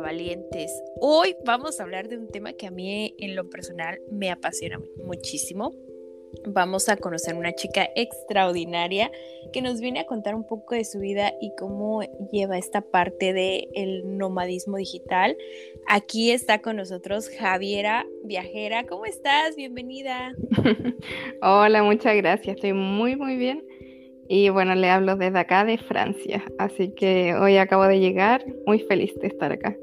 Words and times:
Valientes. 0.00 0.72
Hoy 1.00 1.36
vamos 1.44 1.78
a 1.78 1.82
hablar 1.82 2.08
de 2.08 2.18
un 2.18 2.28
tema 2.28 2.52
que 2.52 2.66
a 2.66 2.70
mí 2.70 3.14
en 3.18 3.36
lo 3.36 3.48
personal 3.50 4.00
me 4.10 4.30
apasiona 4.30 4.80
muchísimo. 5.04 5.72
Vamos 6.46 6.88
a 6.88 6.96
conocer 6.96 7.34
una 7.34 7.52
chica 7.52 7.88
extraordinaria 7.94 9.10
que 9.52 9.60
nos 9.60 9.80
viene 9.80 10.00
a 10.00 10.06
contar 10.06 10.34
un 10.34 10.46
poco 10.46 10.74
de 10.74 10.84
su 10.84 10.98
vida 10.98 11.34
y 11.40 11.52
cómo 11.56 12.02
lleva 12.32 12.56
esta 12.56 12.80
parte 12.80 13.32
del 13.32 13.68
el 13.74 14.18
nomadismo 14.18 14.78
digital. 14.78 15.36
Aquí 15.86 16.30
está 16.30 16.60
con 16.62 16.76
nosotros 16.76 17.28
Javiera 17.28 18.06
Viajera. 18.24 18.86
¿Cómo 18.86 19.04
estás? 19.04 19.56
Bienvenida. 19.56 20.34
Hola, 21.42 21.82
muchas 21.82 22.16
gracias. 22.16 22.56
Estoy 22.56 22.72
muy, 22.72 23.16
muy 23.16 23.36
bien. 23.36 23.62
Y 24.34 24.48
bueno, 24.48 24.74
le 24.74 24.88
hablo 24.88 25.16
desde 25.16 25.40
acá 25.40 25.62
de 25.66 25.76
Francia, 25.76 26.42
así 26.56 26.94
que 26.94 27.34
hoy 27.34 27.58
acabo 27.58 27.86
de 27.86 28.00
llegar, 28.00 28.42
muy 28.64 28.78
feliz 28.78 29.14
de 29.20 29.26
estar 29.26 29.52
acá. 29.52 29.76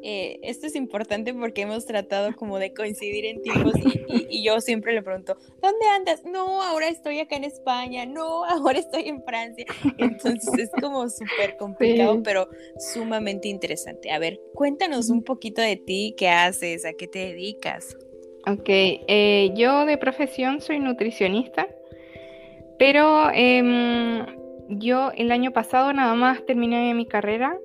Eh, 0.00 0.38
esto 0.44 0.68
es 0.68 0.76
importante 0.76 1.34
porque 1.34 1.62
hemos 1.62 1.84
tratado 1.84 2.36
como 2.36 2.60
de 2.60 2.72
coincidir 2.72 3.24
en 3.26 3.42
tiempos 3.42 3.72
y, 4.06 4.44
yo 4.44 4.60
siempre 4.60 4.92
le 4.92 5.02
pregunto, 5.02 5.36
¿dónde 5.60 5.86
andas? 5.88 6.24
No, 6.24 6.62
ahora 6.62 6.86
estoy 6.86 7.18
acá 7.18 7.34
en 7.34 7.42
España, 7.42 8.06
no, 8.06 8.44
ahora 8.44 8.78
estoy 8.78 9.08
en 9.08 9.24
Francia. 9.24 9.66
Entonces 9.98 10.56
es 10.56 10.70
como 10.80 11.08
súper 11.08 11.56
complicado, 11.56 12.22
pero 12.22 12.48
sumamente 12.78 13.48
interesante. 13.48 14.12
A 14.12 14.20
ver, 14.20 14.38
cuéntanos 14.54 15.10
un 15.10 15.24
poquito 15.24 15.62
de 15.62 15.74
ti, 15.74 16.14
qué 16.16 16.28
haces, 16.28 16.84
a 16.84 16.92
qué 16.92 17.08
te 17.08 17.18
dedicas. 17.18 17.96
Ok, 18.46 18.68
eh, 18.68 19.50
yo 19.56 19.84
de 19.84 19.98
profesión 19.98 20.60
soy 20.60 20.78
nutricionista. 20.78 21.66
Pero 22.78 23.30
em, 23.32 24.24
yo 24.68 25.10
el 25.16 25.32
año 25.32 25.52
pasado 25.52 25.92
nada 25.92 26.14
más 26.14 26.44
terminé 26.46 26.94
mi 26.94 27.06
carrera 27.06 27.56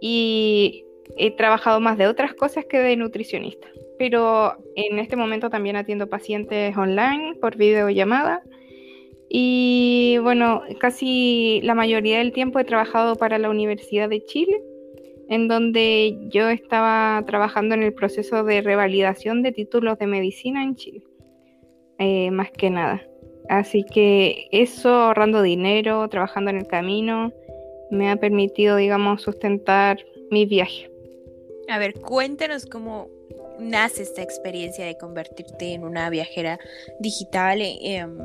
y 0.00 0.84
he 1.16 1.30
trabajado 1.30 1.80
más 1.80 1.98
de 1.98 2.06
otras 2.06 2.34
cosas 2.34 2.64
que 2.66 2.78
de 2.78 2.96
nutricionista. 2.96 3.68
Pero 3.98 4.56
en 4.74 4.98
este 4.98 5.16
momento 5.16 5.50
también 5.50 5.76
atiendo 5.76 6.08
pacientes 6.08 6.76
online 6.76 7.36
por 7.40 7.56
videollamada. 7.56 8.42
Y 9.28 10.18
bueno, 10.22 10.62
casi 10.78 11.60
la 11.62 11.74
mayoría 11.74 12.18
del 12.18 12.32
tiempo 12.32 12.58
he 12.58 12.64
trabajado 12.64 13.16
para 13.16 13.38
la 13.38 13.48
Universidad 13.48 14.08
de 14.08 14.22
Chile, 14.24 14.62
en 15.28 15.48
donde 15.48 16.18
yo 16.28 16.50
estaba 16.50 17.22
trabajando 17.26 17.74
en 17.74 17.82
el 17.82 17.94
proceso 17.94 18.44
de 18.44 18.60
revalidación 18.60 19.42
de 19.42 19.52
títulos 19.52 19.98
de 19.98 20.06
medicina 20.06 20.62
en 20.62 20.74
Chile, 20.74 21.02
eh, 21.98 22.30
más 22.30 22.50
que 22.50 22.68
nada. 22.68 23.02
Así 23.48 23.84
que 23.84 24.48
eso, 24.52 24.88
ahorrando 24.88 25.42
dinero, 25.42 26.08
trabajando 26.08 26.50
en 26.50 26.58
el 26.58 26.66
camino, 26.66 27.32
me 27.90 28.10
ha 28.10 28.16
permitido, 28.16 28.76
digamos, 28.76 29.22
sustentar 29.22 29.98
mi 30.30 30.46
viaje. 30.46 30.90
A 31.68 31.78
ver, 31.78 31.94
cuéntanos 31.94 32.66
cómo 32.66 33.08
nace 33.58 34.02
esta 34.02 34.22
experiencia 34.22 34.84
de 34.84 34.96
convertirte 34.96 35.74
en 35.74 35.84
una 35.84 36.10
viajera 36.10 36.58
digital 36.98 37.60
em, 37.62 38.18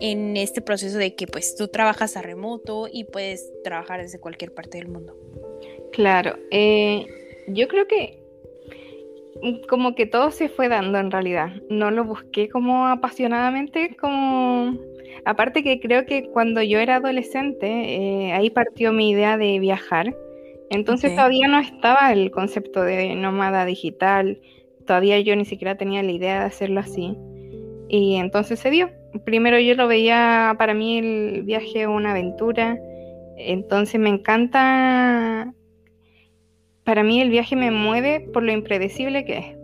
en 0.00 0.36
este 0.36 0.60
proceso 0.60 0.98
de 0.98 1.14
que 1.14 1.26
pues 1.26 1.54
tú 1.56 1.68
trabajas 1.68 2.16
a 2.16 2.22
remoto 2.22 2.88
y 2.90 3.04
puedes 3.04 3.50
trabajar 3.62 4.00
desde 4.00 4.18
cualquier 4.18 4.52
parte 4.52 4.78
del 4.78 4.88
mundo. 4.88 5.16
Claro, 5.92 6.36
eh, 6.50 7.06
yo 7.48 7.68
creo 7.68 7.86
que 7.86 8.19
como 9.68 9.94
que 9.94 10.06
todo 10.06 10.30
se 10.30 10.48
fue 10.48 10.68
dando 10.68 10.98
en 10.98 11.10
realidad. 11.10 11.50
No 11.68 11.90
lo 11.90 12.04
busqué 12.04 12.48
como 12.48 12.86
apasionadamente, 12.86 13.96
como... 13.96 14.78
Aparte 15.24 15.62
que 15.62 15.80
creo 15.80 16.06
que 16.06 16.30
cuando 16.30 16.62
yo 16.62 16.78
era 16.78 16.96
adolescente, 16.96 17.66
eh, 17.66 18.32
ahí 18.32 18.48
partió 18.50 18.92
mi 18.92 19.10
idea 19.10 19.36
de 19.36 19.58
viajar. 19.58 20.16
Entonces 20.70 21.14
todavía 21.14 21.48
no 21.48 21.58
estaba 21.58 22.12
el 22.12 22.30
concepto 22.30 22.82
de 22.82 23.14
nómada 23.16 23.64
digital, 23.64 24.40
todavía 24.86 25.18
yo 25.20 25.34
ni 25.36 25.44
siquiera 25.44 25.76
tenía 25.76 26.02
la 26.02 26.12
idea 26.12 26.40
de 26.40 26.46
hacerlo 26.46 26.80
así. 26.80 27.16
Y 27.88 28.16
entonces 28.16 28.60
se 28.60 28.70
dio. 28.70 28.88
Primero 29.24 29.58
yo 29.58 29.74
lo 29.74 29.88
veía 29.88 30.54
para 30.56 30.72
mí 30.72 30.98
el 30.98 31.42
viaje 31.42 31.86
una 31.88 32.12
aventura. 32.12 32.78
Entonces 33.36 34.00
me 34.00 34.10
encanta 34.10 35.52
para 36.84 37.02
mí 37.02 37.20
el 37.20 37.30
viaje 37.30 37.56
me 37.56 37.70
mueve 37.70 38.20
por 38.32 38.42
lo 38.42 38.52
impredecible 38.52 39.24
que 39.24 39.38
es. 39.38 39.60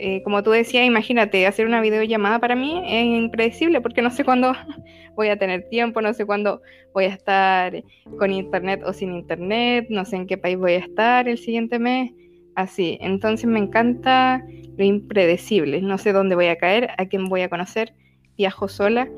Eh, 0.00 0.22
como 0.22 0.44
tú 0.44 0.50
decías, 0.50 0.86
imagínate, 0.86 1.46
hacer 1.46 1.66
una 1.66 1.80
videollamada 1.80 2.38
para 2.38 2.54
mí 2.54 2.82
es 2.86 3.04
impredecible 3.04 3.80
porque 3.80 4.00
no 4.00 4.10
sé 4.10 4.24
cuándo 4.24 4.52
voy 5.16 5.28
a 5.28 5.36
tener 5.36 5.68
tiempo, 5.68 6.00
no 6.00 6.14
sé 6.14 6.24
cuándo 6.24 6.62
voy 6.94 7.06
a 7.06 7.08
estar 7.08 7.82
con 8.18 8.32
internet 8.32 8.82
o 8.84 8.92
sin 8.92 9.12
internet, 9.12 9.86
no 9.90 10.04
sé 10.04 10.16
en 10.16 10.26
qué 10.28 10.38
país 10.38 10.56
voy 10.56 10.74
a 10.74 10.78
estar 10.78 11.28
el 11.28 11.38
siguiente 11.38 11.80
mes, 11.80 12.12
así. 12.54 12.96
Entonces 13.00 13.46
me 13.46 13.58
encanta 13.58 14.44
lo 14.76 14.84
impredecible, 14.84 15.82
no 15.82 15.98
sé 15.98 16.12
dónde 16.12 16.36
voy 16.36 16.46
a 16.46 16.56
caer, 16.56 16.90
a 16.96 17.06
quién 17.06 17.24
voy 17.24 17.40
a 17.40 17.48
conocer, 17.48 17.92
viajo 18.36 18.68
sola 18.68 19.08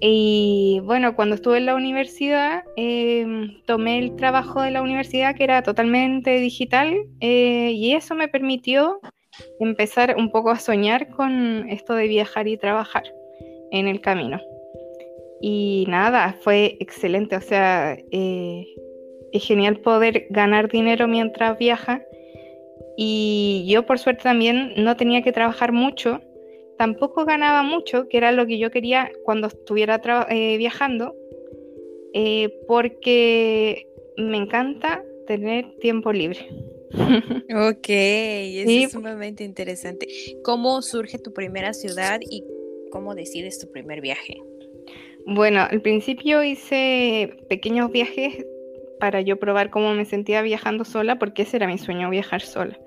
y 0.00 0.80
bueno, 0.84 1.16
cuando 1.16 1.36
estuve 1.36 1.58
en 1.58 1.66
la 1.66 1.74
universidad, 1.74 2.64
em, 2.76 3.62
tomé 3.64 3.98
el 3.98 4.16
trabajo 4.16 4.60
de 4.60 4.70
la 4.70 4.82
universidad 4.82 5.34
que 5.34 5.44
era 5.44 5.62
totalmente 5.62 6.38
digital 6.38 6.94
eh, 7.20 7.70
y 7.72 7.94
eso 7.94 8.14
me 8.14 8.28
permitió 8.28 9.00
empezar 9.58 10.16
un 10.18 10.30
poco 10.30 10.50
a 10.50 10.58
soñar 10.58 11.08
con 11.10 11.68
esto 11.70 11.94
de 11.94 12.08
viajar 12.08 12.46
y 12.46 12.58
trabajar 12.58 13.04
en 13.70 13.88
el 13.88 14.00
camino. 14.00 14.40
Y 15.40 15.84
nada, 15.88 16.36
fue 16.40 16.76
excelente, 16.80 17.36
o 17.36 17.40
sea, 17.40 17.96
eh, 18.10 18.66
es 19.32 19.46
genial 19.46 19.80
poder 19.80 20.26
ganar 20.30 20.68
dinero 20.70 21.08
mientras 21.08 21.58
viaja. 21.58 22.02
Y 22.98 23.66
yo 23.68 23.84
por 23.84 23.98
suerte 23.98 24.22
también 24.22 24.72
no 24.76 24.96
tenía 24.96 25.22
que 25.22 25.32
trabajar 25.32 25.72
mucho 25.72 26.20
tampoco 26.78 27.24
ganaba 27.24 27.62
mucho, 27.62 28.08
que 28.08 28.16
era 28.16 28.32
lo 28.32 28.46
que 28.46 28.58
yo 28.58 28.70
quería 28.70 29.10
cuando 29.24 29.48
estuviera 29.48 30.00
eh, 30.28 30.56
viajando, 30.56 31.14
eh, 32.12 32.50
porque 32.66 33.86
me 34.16 34.36
encanta 34.36 35.04
tener 35.26 35.76
tiempo 35.80 36.12
libre. 36.12 36.48
ok, 36.90 37.88
eso 37.88 38.70
es 38.70 38.92
sumamente 38.92 39.44
interesante. 39.44 40.06
¿Cómo 40.42 40.80
surge 40.82 41.18
tu 41.18 41.32
primera 41.32 41.72
ciudad 41.72 42.20
y 42.20 42.44
cómo 42.90 43.14
decides 43.14 43.58
tu 43.58 43.70
primer 43.70 44.00
viaje? 44.00 44.40
Bueno, 45.26 45.66
al 45.68 45.82
principio 45.82 46.44
hice 46.44 47.36
pequeños 47.48 47.90
viajes 47.90 48.46
para 49.00 49.20
yo 49.20 49.38
probar 49.38 49.70
cómo 49.70 49.92
me 49.94 50.04
sentía 50.04 50.40
viajando 50.42 50.84
sola, 50.84 51.18
porque 51.18 51.42
ese 51.42 51.56
era 51.56 51.66
mi 51.66 51.78
sueño, 51.78 52.08
viajar 52.08 52.40
sola. 52.40 52.78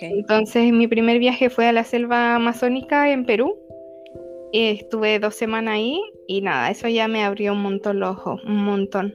Entonces 0.00 0.72
mi 0.72 0.86
primer 0.86 1.18
viaje 1.18 1.50
fue 1.50 1.66
a 1.66 1.72
la 1.72 1.84
selva 1.84 2.34
amazónica 2.34 3.10
en 3.12 3.24
Perú. 3.24 3.56
estuve 4.52 5.18
dos 5.18 5.34
semanas 5.34 5.74
ahí 5.74 6.00
y 6.26 6.40
nada, 6.40 6.70
eso 6.70 6.88
ya 6.88 7.08
me 7.08 7.24
abrió 7.24 7.52
un 7.52 7.62
montón 7.62 8.00
los 8.00 8.10
ojos, 8.10 8.42
un 8.44 8.64
montón. 8.64 9.14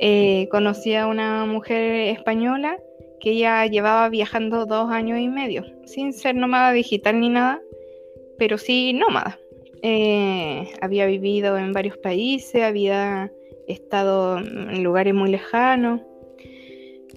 Eh, 0.00 0.48
conocí 0.50 0.94
a 0.94 1.06
una 1.06 1.46
mujer 1.46 2.08
española 2.08 2.76
que 3.20 3.36
ya 3.36 3.66
llevaba 3.66 4.08
viajando 4.08 4.66
dos 4.66 4.90
años 4.90 5.20
y 5.20 5.28
medio, 5.28 5.64
sin 5.84 6.12
ser 6.12 6.34
nómada 6.34 6.72
digital 6.72 7.20
ni 7.20 7.28
nada, 7.28 7.60
pero 8.36 8.58
sí 8.58 8.92
nómada. 8.92 9.38
Eh, 9.82 10.68
había 10.80 11.06
vivido 11.06 11.56
en 11.56 11.72
varios 11.72 11.96
países, 11.98 12.62
había 12.62 13.32
estado 13.68 14.38
en 14.38 14.82
lugares 14.82 15.14
muy 15.14 15.30
lejanos 15.30 16.00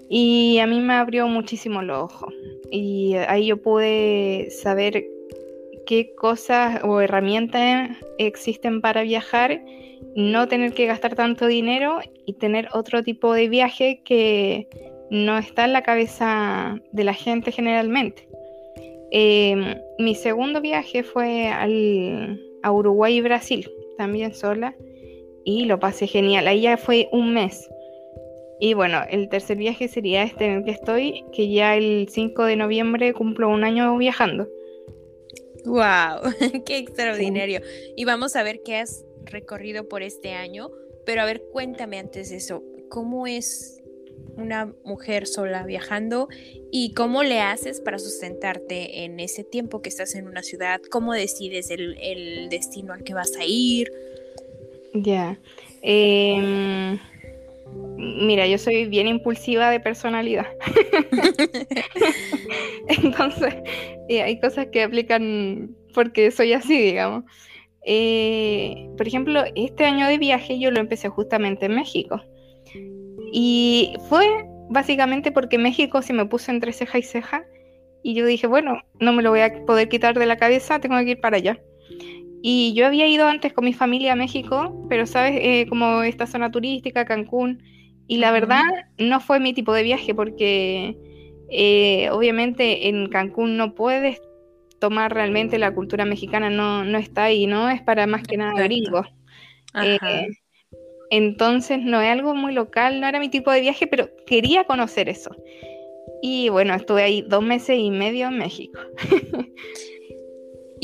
y 0.10 0.60
a 0.60 0.68
mí 0.68 0.80
me 0.82 0.94
abrió 0.94 1.28
muchísimo 1.28 1.82
los 1.82 2.04
ojos. 2.04 2.34
Y 2.76 3.16
ahí 3.16 3.48
yo 3.48 3.62
pude 3.62 4.50
saber 4.50 5.06
qué 5.86 6.14
cosas 6.14 6.84
o 6.84 7.00
herramientas 7.00 7.92
existen 8.18 8.82
para 8.82 9.04
viajar, 9.04 9.62
no 10.14 10.50
tener 10.50 10.74
que 10.74 10.86
gastar 10.86 11.16
tanto 11.16 11.48
dinero 11.48 12.00
y 12.26 12.34
tener 12.34 12.68
otro 12.74 13.02
tipo 13.02 13.34
de 13.34 13.48
viaje 13.48 14.02
que 14.04 14.68
no 15.10 15.38
está 15.38 15.64
en 15.64 15.72
la 15.72 15.84
cabeza 15.84 16.82
de 16.92 17.04
la 17.06 17.14
gente 17.14 17.54
generalmente. 17.54 18.28
Em, 19.12 19.76
mi 19.98 20.14
segundo 20.14 20.60
viaje 20.60 21.04
fue 21.04 21.48
al, 21.48 22.42
a 22.62 22.74
Uruguay 22.74 23.16
y 23.16 23.22
Brasil, 23.22 23.72
también 23.98 24.34
sola, 24.34 24.76
y 25.46 25.64
lo 25.64 25.80
pasé 25.80 26.08
genial. 26.08 26.46
Ahí 26.50 26.64
ya 26.64 26.76
fue 26.76 27.08
un 27.14 27.34
mes. 27.34 27.70
Y 28.60 28.74
bueno, 28.74 29.02
el 29.10 29.28
tercer 29.30 29.58
viaje 29.58 29.88
sería 29.88 30.24
este 30.24 30.46
en 30.46 30.52
el 30.58 30.64
que 30.64 30.72
estoy, 30.72 31.26
que 31.34 31.52
ya 31.52 31.76
el 31.76 32.08
5 32.10 32.44
de 32.46 32.56
noviembre 32.56 33.14
cumplo 33.14 33.50
un 33.50 33.64
año 33.64 33.98
viajando. 33.98 34.48
¡Wow! 35.66 36.32
¡Qué 36.66 36.78
extraordinario! 36.78 37.62
Y 37.96 38.06
vamos 38.06 38.36
a 38.36 38.44
ver 38.44 38.62
qué 38.64 38.78
has 38.78 39.04
recorrido 39.26 39.88
por 39.90 40.04
este 40.04 40.34
año, 40.34 40.70
pero 41.06 41.22
a 41.22 41.26
ver, 41.26 41.44
cuéntame 41.52 42.00
antes 42.00 42.30
de 42.30 42.38
eso, 42.38 42.64
¿cómo 42.90 43.28
es 43.28 43.82
una 44.38 44.74
mujer 44.84 45.28
sola 45.28 45.64
viajando 45.66 46.28
y 46.72 46.94
cómo 46.94 47.24
le 47.24 47.42
haces 47.42 47.82
para 47.82 48.00
sustentarte 48.00 49.04
en 49.04 49.20
ese 49.20 49.44
tiempo 49.44 49.82
que 49.82 49.90
estás 49.90 50.16
en 50.16 50.28
una 50.28 50.44
ciudad? 50.44 50.82
¿Cómo 50.92 51.14
decides 51.14 51.72
el, 51.72 52.48
destino 52.50 52.94
al 52.94 53.04
que 53.04 53.14
vas 53.14 53.36
a 53.38 53.46
ir? 53.46 53.92
Ya. 54.94 55.40
Em, 55.82 57.00
mira, 57.68 58.48
yo 58.48 58.58
soy 58.58 58.86
bien 58.86 59.08
impulsiva 59.08 59.70
de 59.70 59.80
personalidad. 59.80 60.48
Entonces, 62.88 63.56
eh, 64.10 64.22
hay 64.22 64.40
cosas 64.40 64.68
que 64.72 64.84
aplican 64.84 65.76
porque 65.94 66.32
soy 66.32 66.54
así, 66.54 66.78
digamos. 66.78 67.24
Eh, 67.86 68.90
por 68.98 69.08
ejemplo, 69.08 69.44
este 69.56 69.86
año 69.86 70.08
de 70.08 70.18
viaje 70.18 70.60
yo 70.60 70.72
lo 70.72 70.80
empecé 70.80 71.10
justamente 71.10 71.68
en 71.68 71.76
México. 71.76 72.22
Y 73.32 73.96
fue 74.10 74.26
básicamente 74.70 75.32
porque 75.32 75.58
México 75.58 76.02
se 76.02 76.14
me 76.14 76.26
puso 76.26 76.52
entre 76.52 76.74
ceja 76.74 76.98
y 76.98 77.04
ceja. 77.04 77.46
Y 78.04 78.14
yo 78.14 78.26
dije, 78.26 78.48
bueno, 78.48 78.82
no 79.00 79.14
me 79.14 79.24
lo 79.24 79.32
voy 79.32 79.42
a 79.42 79.66
poder 79.66 79.90
quitar 79.90 80.18
de 80.18 80.26
la 80.26 80.38
cabeza, 80.38 80.80
tengo 80.80 80.98
que 81.00 81.12
ir 81.12 81.20
para 81.20 81.38
allá. 81.38 81.60
Y 82.48 82.74
yo 82.76 82.86
había 82.86 83.08
ido 83.08 83.26
antes 83.26 83.54
con 83.54 83.66
mi 83.66 83.74
familia 83.74 84.14
a 84.14 84.16
México, 84.16 84.86
pero 84.88 85.08
sabes, 85.08 85.40
eh, 85.42 85.66
como 85.68 86.04
esta 86.04 86.28
zona 86.28 86.52
turística, 86.52 87.04
Cancún, 87.04 87.64
y 88.06 88.20
la 88.20 88.32
verdad 88.32 88.62
no 89.00 89.20
fue 89.20 89.40
mi 89.40 89.52
tipo 89.56 89.74
de 89.74 89.82
viaje 89.82 90.14
porque 90.14 90.96
eh, 91.50 92.08
obviamente 92.12 92.88
en 92.88 93.10
Cancún 93.10 93.58
no 93.58 93.74
puedes 93.74 94.22
tomar 94.80 95.12
realmente 95.12 95.58
la 95.58 95.74
cultura 95.74 96.06
mexicana, 96.06 96.52
no, 96.52 96.86
no 96.86 97.00
está 97.00 97.24
ahí, 97.24 97.48
¿no? 97.48 97.68
Es 97.68 97.82
para 97.82 98.06
más 98.06 98.22
que 98.22 98.38
nada 98.38 98.62
gringos. 98.62 99.08
Eh, 99.82 100.28
entonces 101.10 101.80
no 101.82 102.00
es 102.00 102.12
algo 102.12 102.36
muy 102.36 102.54
local, 102.54 103.02
no 103.02 103.08
era 103.08 103.20
mi 103.20 103.30
tipo 103.30 103.50
de 103.50 103.62
viaje, 103.62 103.88
pero 103.88 104.08
quería 104.28 104.66
conocer 104.66 105.10
eso. 105.10 105.36
Y 106.22 106.50
bueno, 106.50 106.76
estuve 106.76 107.02
ahí 107.02 107.26
dos 107.28 107.42
meses 107.42 107.80
y 107.80 107.90
medio 107.90 108.28
en 108.28 108.38
México. 108.38 108.80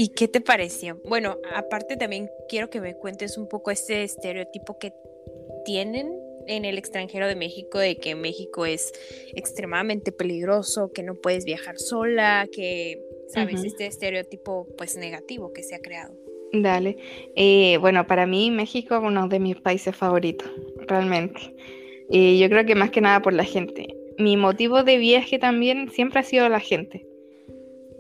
¿Y 0.02 0.10
qué 0.10 0.28
te 0.28 0.42
pareció? 0.42 1.00
Bueno, 1.06 1.38
aparte 1.54 1.96
también 1.96 2.28
quiero 2.50 2.72
que 2.72 2.82
me 2.82 2.96
cuentes 2.96 3.38
un 3.38 3.48
poco 3.48 3.70
ese 3.70 4.02
estereotipo 4.02 4.80
que 4.80 4.94
tienen 5.64 6.12
en 6.48 6.66
el 6.66 6.80
extranjero 6.80 7.28
de 7.28 7.36
México 7.36 7.78
de 7.78 7.98
que 7.98 8.16
México 8.16 8.66
es 8.66 8.92
extremadamente 9.36 10.12
peligroso, 10.12 10.92
que 10.92 11.04
no 11.04 11.14
puedes 11.22 11.46
viajar 11.46 11.78
sola, 11.78 12.48
que, 12.52 13.00
¿sabes? 13.28 13.64
Este 13.64 13.86
estereotipo 13.86 14.66
pues 14.76 14.98
negativo 14.98 15.54
que 15.54 15.62
se 15.62 15.76
ha 15.76 15.80
creado. 15.82 16.16
Dale. 16.52 16.98
Eh, 17.36 17.78
bueno, 17.78 18.08
para 18.08 18.26
mí 18.26 18.50
México 18.50 18.96
es 18.96 19.04
uno 19.04 19.28
de 19.28 19.40
mis 19.40 19.58
países 19.58 19.96
favoritos, 19.96 20.50
realmente. 20.88 21.56
Y 22.10 22.40
yo 22.40 22.50
creo 22.50 22.66
que 22.66 22.74
más 22.74 22.90
que 22.90 23.02
nada 23.02 23.22
por 23.22 23.34
la 23.34 23.44
gente. 23.44 23.96
Mi 24.18 24.36
motivo 24.36 24.84
de 24.84 24.98
viaje 24.98 25.38
también 25.38 25.92
siempre 25.92 26.22
ha 26.22 26.24
sido 26.24 26.50
la 26.50 26.60
gente. 26.60 27.06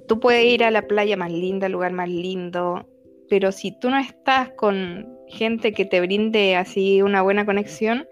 Tú 0.07 0.19
puedes 0.19 0.45
ir 0.45 0.63
a 0.63 0.71
la 0.71 0.83
playa 0.83 1.17
más 1.17 1.31
linda, 1.31 1.67
el 1.67 1.73
lugar 1.73 1.93
más 1.93 2.09
lindo, 2.09 2.85
pero 3.31 3.53
si 3.53 3.71
tú 3.71 3.89
no 3.89 3.97
estás 3.97 4.49
con 4.51 5.17
gente 5.27 5.71
que 5.71 5.85
te 5.85 6.01
brinde 6.01 6.57
así 6.57 7.01
una 7.01 7.21
buena 7.21 7.45
conexión, 7.45 8.05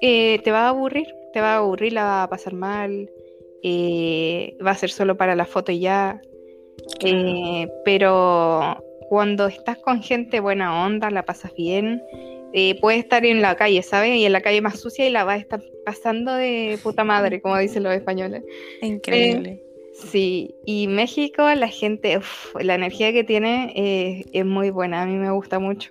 eh, 0.00 0.40
te 0.42 0.50
va 0.50 0.62
a 0.64 0.68
aburrir, 0.70 1.06
te 1.32 1.40
va 1.40 1.54
a 1.54 1.58
aburrir, 1.58 1.92
la 1.92 2.02
va 2.02 2.22
a 2.24 2.28
pasar 2.28 2.54
mal, 2.54 3.08
eh, 3.62 4.56
va 4.64 4.72
a 4.72 4.76
ser 4.76 4.90
solo 4.90 5.16
para 5.16 5.36
la 5.36 5.44
foto 5.44 5.70
y 5.70 5.78
ya. 5.78 6.20
Eh, 7.04 7.68
pero 7.84 8.82
cuando 9.08 9.46
estás 9.46 9.78
con 9.78 10.02
gente 10.02 10.40
buena 10.40 10.84
onda, 10.84 11.10
la 11.10 11.24
pasas 11.24 11.54
bien, 11.54 12.02
puedes 12.80 13.00
estar 13.00 13.24
en 13.24 13.42
la 13.42 13.54
calle, 13.54 13.82
¿sabes? 13.82 14.16
Y 14.16 14.24
en 14.24 14.32
la 14.32 14.40
calle 14.40 14.60
más 14.60 14.80
sucia 14.80 15.06
y 15.06 15.10
la 15.10 15.22
vas 15.22 15.36
a 15.36 15.40
estar 15.42 15.60
pasando 15.84 16.34
de 16.34 16.76
puta 16.82 17.04
madre, 17.04 17.40
como 17.40 17.56
dicen 17.56 17.84
los 17.84 17.94
españoles. 17.94 18.42
Increíble. 18.82 19.62
Sí, 20.08 20.54
y 20.64 20.86
México, 20.86 21.42
la 21.54 21.68
gente, 21.68 22.18
la 22.60 22.74
energía 22.74 23.12
que 23.12 23.24
tiene 23.24 23.72
eh, 23.76 24.24
es 24.32 24.46
muy 24.46 24.70
buena, 24.70 25.02
a 25.02 25.06
mí 25.06 25.16
me 25.16 25.30
gusta 25.30 25.58
mucho. 25.58 25.90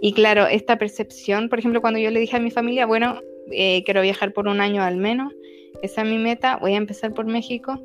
Y 0.00 0.12
claro, 0.12 0.46
esta 0.46 0.78
percepción, 0.78 1.48
por 1.48 1.58
ejemplo, 1.58 1.80
cuando 1.80 2.00
yo 2.00 2.10
le 2.10 2.20
dije 2.20 2.36
a 2.36 2.40
mi 2.40 2.50
familia, 2.50 2.86
bueno, 2.86 3.20
eh, 3.50 3.82
quiero 3.84 4.02
viajar 4.02 4.32
por 4.32 4.48
un 4.48 4.60
año 4.60 4.82
al 4.82 4.96
menos, 4.96 5.32
esa 5.82 6.02
es 6.02 6.08
mi 6.08 6.18
meta, 6.18 6.56
voy 6.56 6.74
a 6.74 6.78
empezar 6.78 7.12
por 7.12 7.26
México. 7.26 7.80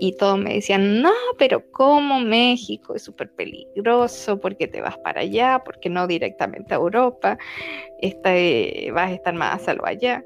Y 0.00 0.16
todos 0.16 0.38
me 0.38 0.54
decían, 0.54 1.02
no, 1.02 1.10
pero 1.38 1.64
¿cómo 1.72 2.20
México? 2.20 2.94
Es 2.94 3.02
súper 3.02 3.30
peligroso, 3.30 4.38
porque 4.38 4.68
te 4.68 4.80
vas 4.80 4.96
para 4.98 5.22
allá, 5.22 5.62
porque 5.64 5.88
no 5.88 6.06
directamente 6.06 6.74
a 6.74 6.76
Europa, 6.76 7.36
eh, 8.00 8.90
vas 8.92 9.10
a 9.10 9.14
estar 9.14 9.34
más 9.34 9.60
a 9.60 9.64
salvo 9.64 9.86
allá. 9.86 10.22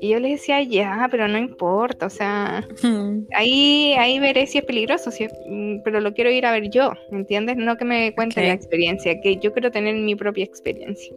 Y 0.00 0.10
yo 0.10 0.20
le 0.20 0.30
decía, 0.30 0.62
ya, 0.62 1.08
pero 1.10 1.26
no 1.28 1.38
importa, 1.38 2.06
o 2.06 2.10
sea, 2.10 2.66
ahí, 3.34 3.94
ahí 3.98 4.18
veré 4.18 4.46
si 4.46 4.58
es 4.58 4.64
peligroso, 4.64 5.10
si 5.10 5.26
mm, 5.26 5.82
pero 5.84 6.00
lo 6.00 6.14
quiero 6.14 6.30
ir 6.30 6.46
a 6.46 6.52
ver 6.52 6.70
yo, 6.70 6.92
¿me 7.10 7.18
entiendes? 7.18 7.56
No 7.56 7.76
que 7.76 7.84
me 7.84 8.14
cuenten 8.14 8.46
la 8.46 8.54
experiencia, 8.54 9.20
que 9.20 9.36
yo 9.36 9.52
quiero 9.52 9.70
tener 9.70 9.94
mi 9.96 10.14
propia 10.14 10.44
experiencia. 10.44 11.14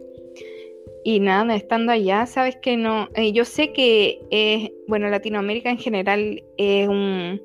Y 1.06 1.20
nada, 1.20 1.54
estando 1.54 1.92
allá, 1.92 2.24
sabes 2.26 2.56
que 2.56 2.76
no, 2.78 3.08
eh, 3.14 3.32
yo 3.32 3.44
sé 3.44 3.72
que, 3.72 4.20
es, 4.30 4.70
bueno, 4.88 5.08
Latinoamérica 5.08 5.70
en 5.70 5.78
general 5.78 6.42
es 6.56 6.88
un, 6.88 7.40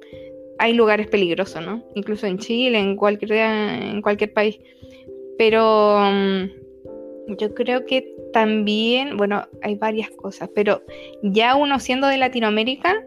hay 0.59 0.73
lugares 0.73 1.07
peligrosos, 1.07 1.65
¿no? 1.65 1.83
Incluso 1.95 2.27
en 2.27 2.37
Chile, 2.37 2.79
en 2.79 2.95
cualquier, 2.95 3.33
en 3.33 4.01
cualquier 4.01 4.33
país. 4.33 4.59
Pero 5.37 5.99
mm, 5.99 6.49
yo 7.37 7.53
creo 7.53 7.85
que 7.85 8.15
también, 8.33 9.17
bueno, 9.17 9.47
hay 9.61 9.75
varias 9.75 10.09
cosas, 10.11 10.49
pero 10.53 10.81
ya 11.23 11.55
uno 11.55 11.79
siendo 11.79 12.07
de 12.07 12.17
Latinoamérica, 12.17 13.03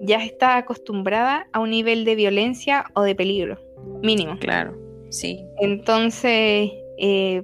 ya 0.00 0.22
está 0.22 0.56
acostumbrada 0.56 1.46
a 1.52 1.60
un 1.60 1.70
nivel 1.70 2.04
de 2.04 2.14
violencia 2.14 2.86
o 2.94 3.02
de 3.02 3.14
peligro, 3.14 3.58
mínimo. 4.02 4.36
Claro, 4.38 4.76
sí. 5.10 5.44
Entonces, 5.60 6.70
eh, 6.98 7.42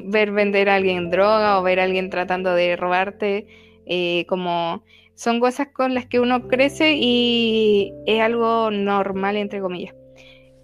ver 0.00 0.32
vender 0.32 0.68
a 0.68 0.76
alguien 0.76 1.10
droga 1.10 1.58
o 1.58 1.62
ver 1.62 1.80
a 1.80 1.84
alguien 1.84 2.10
tratando 2.10 2.54
de 2.54 2.76
robarte, 2.76 3.46
eh, 3.86 4.24
como 4.28 4.82
son 5.14 5.40
cosas 5.40 5.68
con 5.72 5.94
las 5.94 6.06
que 6.06 6.20
uno 6.20 6.46
crece 6.46 6.94
y 6.96 7.92
es 8.06 8.20
algo 8.20 8.70
normal, 8.70 9.36
entre 9.36 9.60
comillas. 9.60 9.94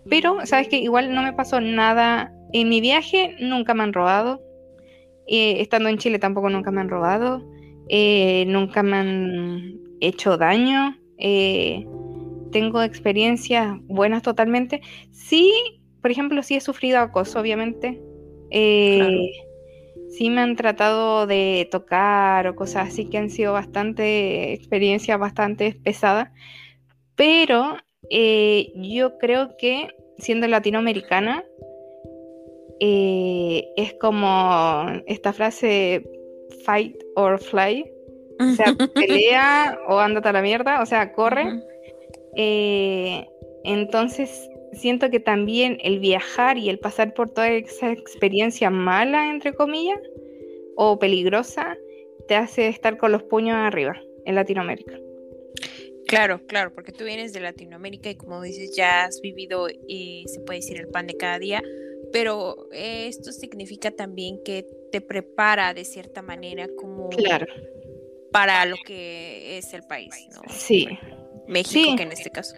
Pero, 0.08 0.44
¿sabes 0.44 0.68
que 0.68 0.76
Igual 0.78 1.14
no 1.14 1.22
me 1.22 1.32
pasó 1.32 1.60
nada. 1.60 2.32
En 2.52 2.68
mi 2.68 2.80
viaje 2.80 3.34
nunca 3.40 3.72
me 3.72 3.82
han 3.82 3.92
robado, 3.92 4.42
eh, 5.34 5.62
estando 5.62 5.88
en 5.88 5.96
Chile 5.96 6.18
tampoco 6.18 6.50
nunca 6.50 6.70
me 6.70 6.82
han 6.82 6.90
robado, 6.90 7.42
eh, 7.88 8.44
nunca 8.48 8.82
me 8.82 8.96
han 8.98 9.80
hecho 9.98 10.36
daño. 10.36 10.98
Eh, 11.16 11.86
tengo 12.50 12.82
experiencias 12.82 13.78
buenas 13.84 14.22
totalmente. 14.22 14.82
Sí, 15.10 15.50
por 16.02 16.10
ejemplo, 16.10 16.42
sí 16.42 16.56
he 16.56 16.60
sufrido 16.60 16.98
acoso, 16.98 17.40
obviamente. 17.40 17.98
Sí 18.50 20.28
me 20.28 20.42
han 20.42 20.54
tratado 20.54 21.26
de 21.26 21.66
tocar 21.70 22.46
o 22.46 22.54
cosas 22.54 22.88
así 22.88 23.06
que 23.06 23.16
han 23.16 23.30
sido 23.30 23.54
bastante 23.54 24.52
experiencias 24.52 25.18
bastante 25.18 25.74
pesadas. 25.82 26.30
Pero 27.16 27.78
yo 28.10 29.16
creo 29.16 29.56
que 29.56 29.88
siendo 30.18 30.46
latinoamericana, 30.46 31.42
eh, 32.84 33.72
es 33.76 33.94
como 33.94 34.84
esta 35.06 35.32
frase 35.32 36.02
fight 36.64 36.96
or 37.14 37.38
fly. 37.38 37.88
O 38.40 38.54
sea, 38.56 38.74
pelea 38.94 39.78
o 39.88 40.00
ándate 40.00 40.28
a 40.28 40.32
la 40.32 40.42
mierda, 40.42 40.82
o 40.82 40.86
sea, 40.86 41.12
corre. 41.12 41.62
Eh, 42.36 43.24
entonces, 43.62 44.50
siento 44.72 45.10
que 45.10 45.20
también 45.20 45.78
el 45.84 46.00
viajar 46.00 46.58
y 46.58 46.70
el 46.70 46.80
pasar 46.80 47.14
por 47.14 47.30
toda 47.30 47.50
esa 47.50 47.92
experiencia 47.92 48.68
mala, 48.68 49.30
entre 49.30 49.54
comillas, 49.54 50.00
o 50.76 50.98
peligrosa, 50.98 51.76
te 52.26 52.34
hace 52.34 52.66
estar 52.66 52.98
con 52.98 53.12
los 53.12 53.22
puños 53.22 53.54
arriba 53.54 53.94
en 54.24 54.34
Latinoamérica. 54.34 54.98
Claro, 56.08 56.44
claro, 56.48 56.74
porque 56.74 56.90
tú 56.90 57.04
vienes 57.04 57.32
de 57.32 57.40
Latinoamérica 57.40 58.10
y 58.10 58.16
como 58.16 58.42
dices, 58.42 58.74
ya 58.76 59.04
has 59.04 59.20
vivido, 59.20 59.68
y 59.86 60.24
se 60.26 60.40
puede 60.40 60.58
decir, 60.58 60.80
el 60.80 60.88
pan 60.88 61.06
de 61.06 61.16
cada 61.16 61.38
día 61.38 61.62
pero 62.12 62.68
esto 62.72 63.32
significa 63.32 63.90
también 63.90 64.42
que 64.44 64.66
te 64.90 65.00
prepara 65.00 65.74
de 65.74 65.84
cierta 65.84 66.22
manera 66.22 66.68
como 66.76 67.08
claro. 67.08 67.46
para 68.30 68.64
lo 68.66 68.76
que 68.84 69.58
es 69.58 69.72
el 69.72 69.82
país, 69.82 70.14
¿no? 70.34 70.42
Sí. 70.52 70.86
México, 71.46 71.96
que 71.96 72.02
en 72.02 72.12
este 72.12 72.30
caso. 72.30 72.54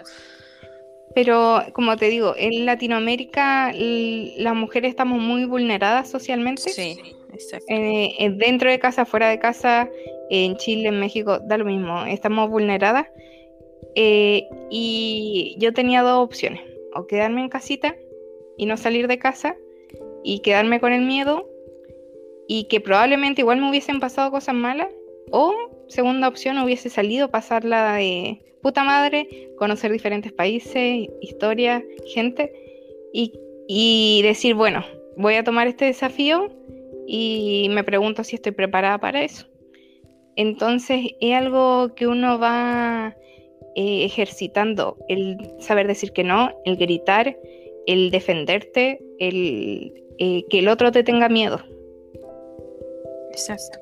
Pero 1.15 1.63
como 1.73 1.97
te 1.97 2.09
digo, 2.09 2.35
en 2.37 2.67
Latinoamérica 2.67 3.73
las 3.73 4.55
mujeres 4.55 4.91
estamos 4.91 5.21
muy 5.21 5.45
vulneradas 5.45 6.11
socialmente. 6.11 6.71
Sí, 6.71 6.99
exacto. 7.33 7.67
Eh, 7.69 8.15
eh, 8.19 8.31
dentro 8.31 8.69
de 8.69 8.81
casa, 8.81 9.05
fuera 9.05 9.29
de 9.29 9.39
casa, 9.39 9.89
en 10.31 10.57
Chile, 10.57 10.89
en 10.89 10.99
México, 10.99 11.39
da 11.39 11.57
lo 11.57 11.65
mismo, 11.65 12.05
estamos 12.05 12.51
vulneradas. 12.51 13.07
Eh, 13.95 14.49
y 14.71 15.55
yo 15.59 15.73
tenía 15.73 16.03
dos 16.03 16.25
opciones, 16.25 16.63
o 16.95 17.07
quedarme 17.07 17.43
en 17.43 17.49
casita 17.49 17.95
y 18.57 18.67
no 18.67 18.77
salir 18.77 19.09
de 19.09 19.19
casa 19.19 19.57
y 20.23 20.41
quedarme 20.41 20.81
con 20.81 20.93
el 20.93 21.03
miedo 21.03 21.49
y 22.49 22.65
que 22.65 22.81
probablemente 22.81 23.43
igual 23.43 23.61
me 23.61 23.71
hubiesen 23.71 24.01
pasado 24.01 24.31
cosas 24.31 24.55
malas 24.55 24.89
o 25.31 25.55
segunda 25.89 26.29
opción 26.29 26.59
hubiese 26.59 26.91
salido 26.91 27.31
pasarla 27.31 27.95
de 27.95 28.41
puta 28.63 28.85
madre, 28.85 29.51
conocer 29.59 29.93
diferentes 29.93 30.33
países, 30.33 31.09
historia, 31.21 31.85
gente 32.07 32.53
y, 33.13 33.33
y 33.69 34.23
decir, 34.23 34.55
bueno, 34.55 34.85
voy 35.17 35.35
a 35.35 35.45
tomar 35.45 35.67
este 35.67 35.85
desafío 35.85 36.51
y 37.07 37.69
me 37.71 37.85
pregunto 37.85 38.25
si 38.25 38.37
estoy 38.37 38.53
preparada 38.53 38.99
para 38.99 39.23
eso. 39.23 39.47
Entonces 40.37 41.11
es 41.21 41.35
algo 41.35 41.95
que 41.95 42.07
uno 42.07 42.39
va 42.39 43.15
eh, 43.77 44.05
ejercitando, 44.05 44.97
el 45.09 45.37
saber 45.59 45.87
decir 45.87 46.13
que 46.13 46.25
no, 46.25 46.53
el 46.65 46.77
gritar, 46.77 47.37
el 47.87 48.11
defenderte, 48.11 49.01
el 49.19 50.05
eh, 50.19 50.45
que 50.49 50.61
el 50.61 50.69
otro 50.69 50.93
te 50.93 51.03
tenga 51.03 51.29
miedo. 51.29 51.61
Exacto. 53.31 53.79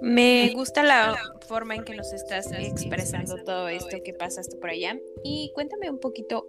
Me 0.00 0.52
gusta 0.54 0.82
la 0.82 1.16
forma 1.46 1.74
en 1.74 1.84
que 1.84 1.94
nos 1.94 2.12
estás 2.12 2.50
expresando 2.52 3.42
todo 3.44 3.68
esto 3.68 3.98
que 4.04 4.14
pasaste 4.14 4.56
por 4.56 4.70
allá. 4.70 4.98
Y 5.24 5.50
cuéntame 5.54 5.90
un 5.90 5.98
poquito, 5.98 6.46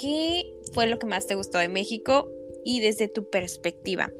¿qué 0.00 0.54
fue 0.72 0.86
lo 0.86 0.98
que 0.98 1.06
más 1.06 1.26
te 1.26 1.34
gustó 1.34 1.58
de 1.58 1.68
México 1.68 2.30
y 2.64 2.80
desde 2.80 3.08
tu 3.08 3.28
perspectiva? 3.28 4.12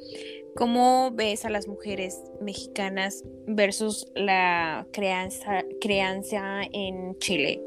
¿Cómo 0.57 1.13
ves 1.13 1.45
a 1.45 1.51
las 1.51 1.69
mujeres 1.69 2.21
mexicanas 2.41 3.23
versus 3.47 4.11
la 4.17 4.87
crianza, 4.93 5.65
crianza 5.81 6.63
en 6.73 7.17
Chile 7.19 7.63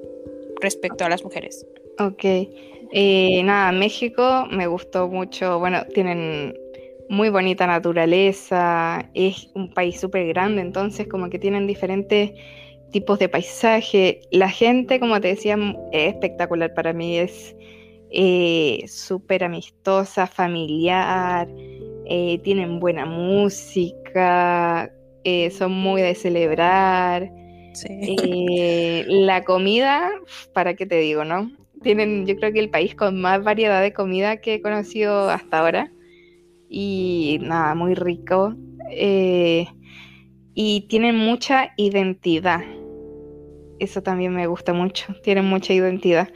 respecto 0.60 1.06
a 1.06 1.10
las 1.10 1.24
mujeres? 1.24 1.66
Ok, 2.08 2.24
eh, 2.24 3.44
nada, 3.44 3.72
México 3.72 4.48
me 4.50 4.66
gustó 4.66 5.08
mucho, 5.08 5.60
bueno, 5.60 5.84
tienen 5.94 6.58
muy 7.10 7.30
bonita 7.30 7.68
naturaleza, 7.68 9.08
es 9.14 9.52
un 9.54 9.72
país 9.72 10.00
súper 10.00 10.26
grande, 10.30 10.62
entonces 10.62 11.08
como 11.08 11.30
que 11.30 11.38
tienen 11.38 11.68
diferentes 11.68 12.32
tipos 12.92 13.20
de 13.20 13.30
paisaje. 13.30 14.22
La 14.32 14.50
gente, 14.50 15.00
como 15.00 15.22
te 15.22 15.28
decía, 15.28 15.58
es 15.92 16.14
espectacular 16.14 16.74
para 16.74 16.92
mí, 16.92 17.20
es 17.20 17.56
eh, 18.10 18.84
súper 18.88 19.44
amistosa, 19.44 20.26
familiar, 20.26 21.48
eh, 22.06 22.40
tienen 22.44 22.80
buena 22.80 23.06
música, 23.06 24.92
eh, 25.24 25.52
son 25.52 25.74
muy 25.74 26.02
de 26.02 26.16
celebrar. 26.16 27.41
Eh, 27.88 29.06
la 29.08 29.44
comida, 29.44 30.12
¿para 30.54 30.76
qué 30.76 30.86
te 30.86 31.00
digo, 31.00 31.24
no? 31.26 31.52
Tienen, 31.82 32.26
yo 32.26 32.36
creo 32.36 32.54
que 32.54 32.60
el 32.60 32.70
país 32.70 32.96
con 32.96 33.20
más 33.20 33.44
variedad 33.44 33.82
de 33.82 33.94
comida 33.94 34.38
que 34.38 34.56
he 34.56 34.62
conocido 34.62 35.30
hasta 35.30 35.60
ahora. 35.60 35.92
Y 36.70 37.40
nada, 37.42 37.76
muy 37.76 37.96
rico. 37.96 38.56
y 40.54 40.82
tienen 40.90 41.16
mucha 41.16 41.72
identidad. 41.78 42.62
Eso 43.80 44.04
también 44.04 44.34
me 44.34 44.48
gusta 44.48 44.74
mucho. 44.74 45.16
Tienen 45.24 45.46
mucha 45.46 45.74
identidad. 45.74 46.30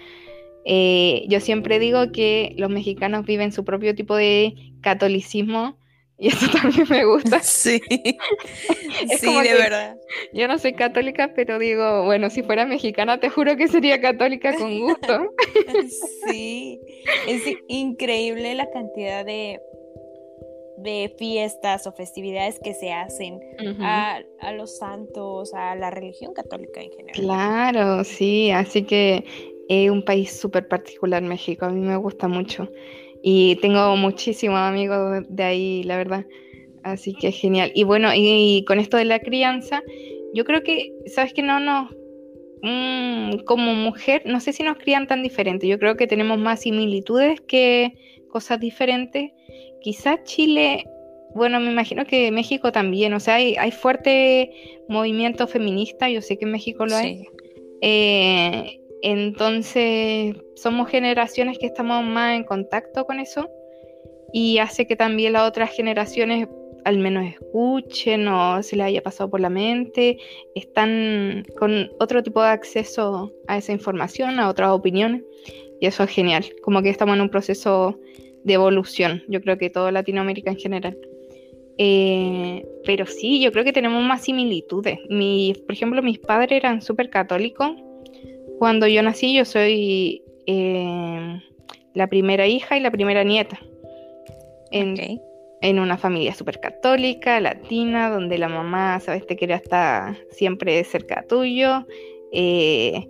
yo 0.66 1.40
siempre 1.40 1.80
digo 1.80 2.12
que 2.12 2.56
los 2.58 2.70
mexicanos 2.70 3.26
viven 3.26 3.52
su 3.52 3.64
propio 3.64 3.94
tipo 3.94 4.16
de 4.16 4.56
catolicismo 4.82 5.78
y 6.18 6.30
eso 6.30 6.46
también 6.62 6.88
me 6.90 7.06
gusta. 7.06 7.40
Sí, 7.44 7.82
sí, 9.20 9.42
de 9.42 9.54
verdad. 9.54 9.98
Yo 10.34 10.48
no 10.48 10.58
soy 10.58 10.74
católica, 10.74 11.34
pero 11.36 11.60
digo, 11.60 12.06
bueno, 12.06 12.30
si 12.30 12.44
fuera 12.44 12.66
mexicana, 12.66 13.20
te 13.20 13.30
juro 13.30 13.56
que 13.56 13.68
sería 13.68 14.02
católica 14.02 14.56
con 14.56 14.80
gusto. 14.80 15.32
Sí, 16.28 16.80
es 17.28 17.42
increíble 17.68 18.56
la 18.56 18.70
cantidad 18.72 19.26
de, 19.26 19.60
de 20.78 21.14
fiestas 21.18 21.88
o 21.88 21.92
festividades 21.92 22.60
que 22.60 22.74
se 22.74 22.92
hacen 22.92 23.40
a, 23.82 24.22
a, 24.40 24.52
los 24.54 24.78
santos, 24.78 25.54
a 25.54 25.76
la 25.76 25.92
religión 25.92 26.34
católica 26.34 26.82
en 26.82 26.92
general. 26.92 27.14
Claro, 27.14 28.04
sí, 28.04 28.52
así 28.52 28.84
que 28.84 29.26
es 29.70 29.90
un 29.90 30.04
país 30.04 30.32
súper 30.32 30.68
particular 30.68 31.22
México, 31.22 31.66
a 31.66 31.70
mí 31.70 31.82
me 31.82 31.98
gusta 31.98 32.28
mucho. 32.28 32.70
Y 33.22 33.56
tengo 33.58 33.96
muchísimos 33.96 34.60
amigos 34.60 35.24
de 35.30 35.44
ahí, 35.44 35.84
la 35.84 35.98
verdad. 35.98 36.26
Así 36.84 37.14
que 37.14 37.32
genial. 37.32 37.72
Y 37.74 37.84
bueno, 37.84 38.10
y, 38.14 38.64
con 38.68 38.80
esto 38.80 38.98
de 38.98 39.06
la 39.06 39.20
crianza, 39.20 39.82
yo 40.34 40.46
creo 40.46 40.62
que, 40.64 40.94
¿sabes 41.08 41.34
que 41.34 41.42
No 41.42 41.60
nos... 41.60 41.92
Mm, 42.62 43.44
como 43.46 43.74
mujer, 43.76 44.24
no 44.26 44.40
sé 44.40 44.54
si 44.54 44.64
nos 44.64 44.78
crían 44.78 45.08
tan 45.08 45.22
diferente. 45.22 45.68
Yo 45.68 45.78
creo 45.78 45.98
que 45.98 46.08
tenemos 46.08 46.40
más 46.40 46.62
similitudes 46.62 47.42
que 47.42 47.94
cosas 48.30 48.60
diferentes. 48.60 49.32
Quizás 49.82 50.24
Chile, 50.24 50.86
bueno, 51.36 51.60
me 51.60 51.72
imagino 51.72 52.06
que 52.06 52.32
México 52.32 52.72
también. 52.72 53.14
O 53.14 53.20
sea, 53.20 53.36
hay, 53.36 53.56
hay 53.56 53.72
fuerte 53.72 54.52
movimiento 54.88 55.48
feminista. 55.48 56.10
Yo 56.10 56.22
sé 56.22 56.38
que 56.38 56.46
en 56.46 56.52
México 56.52 56.86
lo 56.86 56.96
hay. 56.96 57.26
Eh, 57.82 58.80
entonces, 59.02 60.36
somos 60.56 60.90
generaciones 60.90 61.58
que 61.58 61.68
estamos 61.68 62.04
más 62.04 62.36
en 62.36 62.44
contacto 62.44 63.06
con 63.06 63.20
eso 63.20 63.50
y 64.34 64.58
hace 64.58 64.88
que 64.88 64.96
también 64.96 65.34
las 65.34 65.48
otras 65.48 65.72
generaciones 65.72 66.48
al 66.86 67.00
menos 67.00 67.26
escuchen 67.26 68.28
o 68.28 68.62
se 68.62 68.76
les 68.76 68.86
haya 68.86 69.02
pasado 69.02 69.30
por 69.30 69.42
la 69.42 69.50
mente, 69.50 70.18
están 70.54 71.44
con 71.58 71.90
otro 72.00 72.22
tipo 72.22 72.42
de 72.42 72.50
acceso 72.50 73.34
a 73.48 73.58
esa 73.58 73.72
información, 73.72 74.40
a 74.40 74.50
otras 74.50 74.70
opiniones, 74.70 75.24
y 75.82 75.88
eso 75.88 76.04
es 76.04 76.12
genial, 76.12 76.46
como 76.62 76.84
que 76.84 76.90
estamos 76.90 77.16
en 77.16 77.22
un 77.22 77.30
proceso 77.30 78.00
de 78.44 78.54
evolución, 78.54 79.24
yo 79.28 79.42
creo 79.42 79.58
que 79.58 79.72
toda 79.72 79.92
Latinoamérica 79.92 80.52
en 80.52 80.58
general. 80.58 80.98
Eh, 81.78 82.64
pero 82.86 83.06
sí, 83.08 83.42
yo 83.42 83.52
creo 83.52 83.66
que 83.66 83.74
tenemos 83.74 84.02
más 84.04 84.22
similitudes. 84.22 85.00
por 85.66 85.74
ejemplo, 85.74 86.02
mis 86.04 86.20
padres 86.20 86.58
eran 86.58 86.82
súper 86.82 87.10
católicos 87.10 87.72
cuando 88.60 88.88
yo 88.88 89.02
nací, 89.02 89.36
yo 89.36 89.46
soy 89.46 90.24
eh, 90.48 91.42
la 91.94 92.08
primera 92.08 92.48
hija 92.48 92.78
y 92.78 92.82
la 92.82 92.92
primera 92.92 93.24
nieta. 93.24 93.60
En, 94.72 94.96
en 95.62 95.80
una 95.80 95.98
familia 95.98 96.34
súper 96.34 96.60
católica, 96.60 97.40
latina, 97.40 98.10
donde 98.10 98.38
la 98.38 98.50
mamá, 98.50 99.00
sabes, 99.00 99.26
te 99.26 99.36
quiere 99.36 99.54
estar 99.54 100.18
siempre 100.32 100.84
cerca 100.84 101.26
tuyo, 101.28 101.86
eh, 102.32 103.08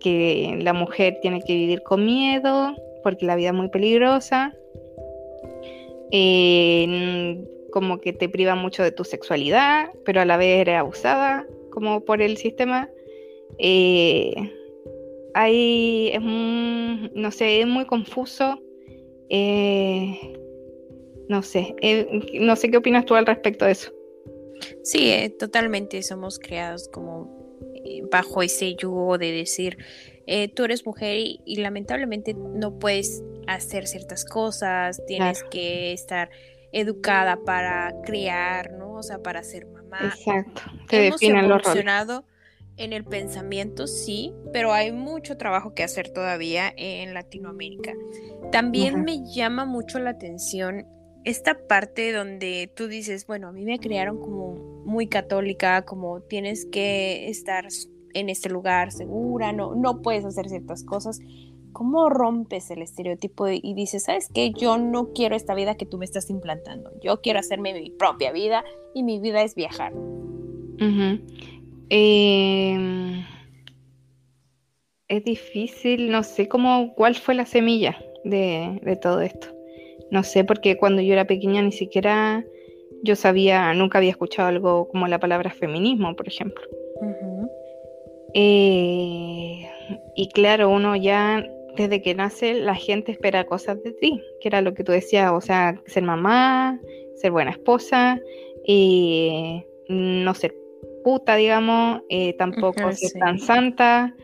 que 0.00 0.58
la 0.60 0.72
mujer 0.72 1.18
tiene 1.22 1.40
que 1.40 1.54
vivir 1.54 1.82
con 1.82 2.04
miedo, 2.04 2.74
porque 3.02 3.26
la 3.26 3.36
vida 3.36 3.48
es 3.48 3.54
muy 3.54 3.68
peligrosa, 3.68 4.52
eh, 6.10 7.42
como 7.70 7.98
que 8.00 8.12
te 8.12 8.28
priva 8.28 8.54
mucho 8.54 8.82
de 8.82 8.92
tu 8.92 9.04
sexualidad, 9.04 9.90
pero 10.04 10.20
a 10.20 10.24
la 10.24 10.36
vez 10.36 10.60
eres 10.60 10.76
abusada, 10.76 11.46
como 11.70 12.04
por 12.04 12.22
el 12.22 12.36
sistema 12.36 12.88
hay, 15.34 16.10
es 16.12 16.22
no 16.22 17.30
sé, 17.30 17.60
es 17.60 17.66
muy 17.66 17.84
confuso. 17.86 18.62
Eh, 19.28 20.38
no 21.28 21.42
sé, 21.42 21.74
eh, 21.80 22.38
no 22.40 22.54
sé 22.56 22.70
qué 22.70 22.76
opinas 22.76 23.04
tú 23.04 23.14
al 23.14 23.26
respecto 23.26 23.64
de 23.64 23.72
eso. 23.72 23.92
Sí, 24.82 25.10
eh, 25.10 25.30
totalmente 25.30 26.02
somos 26.02 26.38
creados 26.38 26.88
como 26.88 27.42
bajo 28.10 28.42
ese 28.42 28.76
yugo 28.76 29.18
de 29.18 29.32
decir, 29.32 29.76
tú 30.54 30.64
eres 30.64 30.86
mujer 30.86 31.18
y, 31.18 31.56
lamentablemente 31.56 32.34
no 32.34 32.78
puedes 32.78 33.22
hacer 33.46 33.86
ciertas 33.86 34.24
cosas, 34.24 35.02
tienes 35.06 35.42
que 35.50 35.92
estar 35.92 36.30
educada 36.72 37.38
para 37.44 37.94
criar, 38.04 38.72
¿no? 38.72 38.94
O 38.94 39.02
sea, 39.02 39.18
para 39.18 39.42
ser 39.42 39.66
mamá. 39.66 39.98
Exacto, 40.02 40.62
te 40.88 41.08
Hemos 41.08 41.22
evolucionado 41.22 42.24
en 42.76 42.92
el 42.92 43.04
pensamiento 43.04 43.86
sí, 43.86 44.32
pero 44.52 44.72
hay 44.72 44.92
mucho 44.92 45.36
trabajo 45.36 45.74
que 45.74 45.84
hacer 45.84 46.08
todavía 46.10 46.72
en 46.76 47.14
Latinoamérica. 47.14 47.92
También 48.50 49.04
me 49.04 49.24
llama 49.24 49.64
mucho 49.64 49.98
la 49.98 50.10
atención 50.10 50.86
esta 51.24 51.56
parte 51.66 52.12
donde 52.12 52.70
tú 52.74 52.86
dices, 52.86 53.26
bueno, 53.26 53.48
a 53.48 53.52
mí 53.52 53.64
me 53.64 53.78
criaron 53.78 54.18
como 54.20 54.54
muy 54.84 55.06
católica, 55.08 55.82
como 55.82 56.20
tienes 56.20 56.66
que 56.66 57.28
estar 57.28 57.66
en 58.12 58.28
este 58.28 58.50
lugar 58.50 58.92
segura, 58.92 59.52
no, 59.52 59.74
no 59.74 60.02
puedes 60.02 60.24
hacer 60.24 60.48
ciertas 60.48 60.84
cosas. 60.84 61.20
¿Cómo 61.72 62.08
rompes 62.08 62.70
el 62.70 62.82
estereotipo 62.82 63.48
y 63.48 63.74
dices, 63.74 64.04
sabes 64.04 64.28
qué? 64.32 64.52
Yo 64.52 64.78
no 64.78 65.12
quiero 65.12 65.34
esta 65.34 65.54
vida 65.54 65.76
que 65.76 65.86
tú 65.86 65.98
me 65.98 66.04
estás 66.04 66.30
implantando. 66.30 66.92
Yo 67.02 67.20
quiero 67.20 67.40
hacerme 67.40 67.72
mi 67.72 67.90
propia 67.90 68.30
vida 68.30 68.62
y 68.94 69.02
mi 69.02 69.18
vida 69.18 69.42
es 69.42 69.56
viajar. 69.56 69.92
Em, 71.96 73.24
es 75.06 75.22
difícil, 75.22 76.10
no 76.10 76.24
sé 76.24 76.48
cómo, 76.48 76.92
cuál 76.96 77.14
fue 77.14 77.36
la 77.36 77.46
semilla 77.46 77.96
de, 78.24 78.98
todo 79.00 79.20
esto. 79.20 79.46
No 80.10 80.24
sé, 80.24 80.42
porque 80.42 80.76
cuando 80.76 81.02
yo 81.02 81.12
era 81.12 81.28
pequeña 81.28 81.62
ni 81.62 81.70
siquiera 81.70 82.44
yo 83.04 83.14
sabía, 83.14 83.72
nunca 83.74 83.98
había 83.98 84.10
escuchado 84.10 84.48
algo 84.48 84.88
como 84.88 85.06
la 85.06 85.20
palabra 85.20 85.50
feminismo, 85.50 86.16
por 86.16 86.26
ejemplo. 86.26 86.64
Eh, 88.34 89.70
y 90.16 90.28
claro, 90.30 90.70
uno 90.70 90.96
ya 90.96 91.46
desde 91.76 92.02
que 92.02 92.16
nace 92.16 92.54
la 92.54 92.74
gente 92.74 93.12
espera 93.12 93.44
cosas 93.44 93.80
de 93.84 93.92
ti, 93.92 94.20
que 94.40 94.48
era 94.48 94.62
lo 94.62 94.74
que 94.74 94.82
tú 94.82 94.90
decías, 94.90 95.30
o 95.30 95.40
sea, 95.40 95.80
ser 95.86 96.02
mamá, 96.02 96.80
ser 97.14 97.30
buena 97.30 97.52
esposa, 97.52 98.18
y 98.66 99.28
eh, 99.30 99.66
no 99.88 100.34
ser 100.34 100.63
puta, 101.04 101.36
digamos, 101.36 102.00
eh, 102.08 102.32
tampoco 102.32 102.88
es 102.88 103.12
tan 103.12 103.38
santa, 103.38 104.14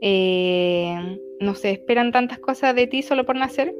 eh, 0.00 1.18
no 1.40 1.54
sé, 1.54 1.70
esperan 1.70 2.12
tantas 2.12 2.38
cosas 2.38 2.76
de 2.76 2.86
ti 2.86 3.02
solo 3.02 3.26
por 3.26 3.34
nacer 3.34 3.74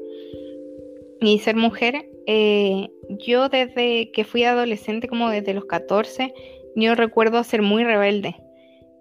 y 1.21 1.39
ser 1.39 1.55
mujer. 1.55 2.09
Eh, 2.25 2.89
yo 3.09 3.47
desde 3.47 4.11
que 4.11 4.25
fui 4.25 4.43
adolescente, 4.43 5.07
como 5.07 5.29
desde 5.29 5.53
los 5.53 5.65
14, 5.65 6.33
yo 6.75 6.95
recuerdo 6.95 7.43
ser 7.43 7.61
muy 7.61 7.83
rebelde, 7.83 8.35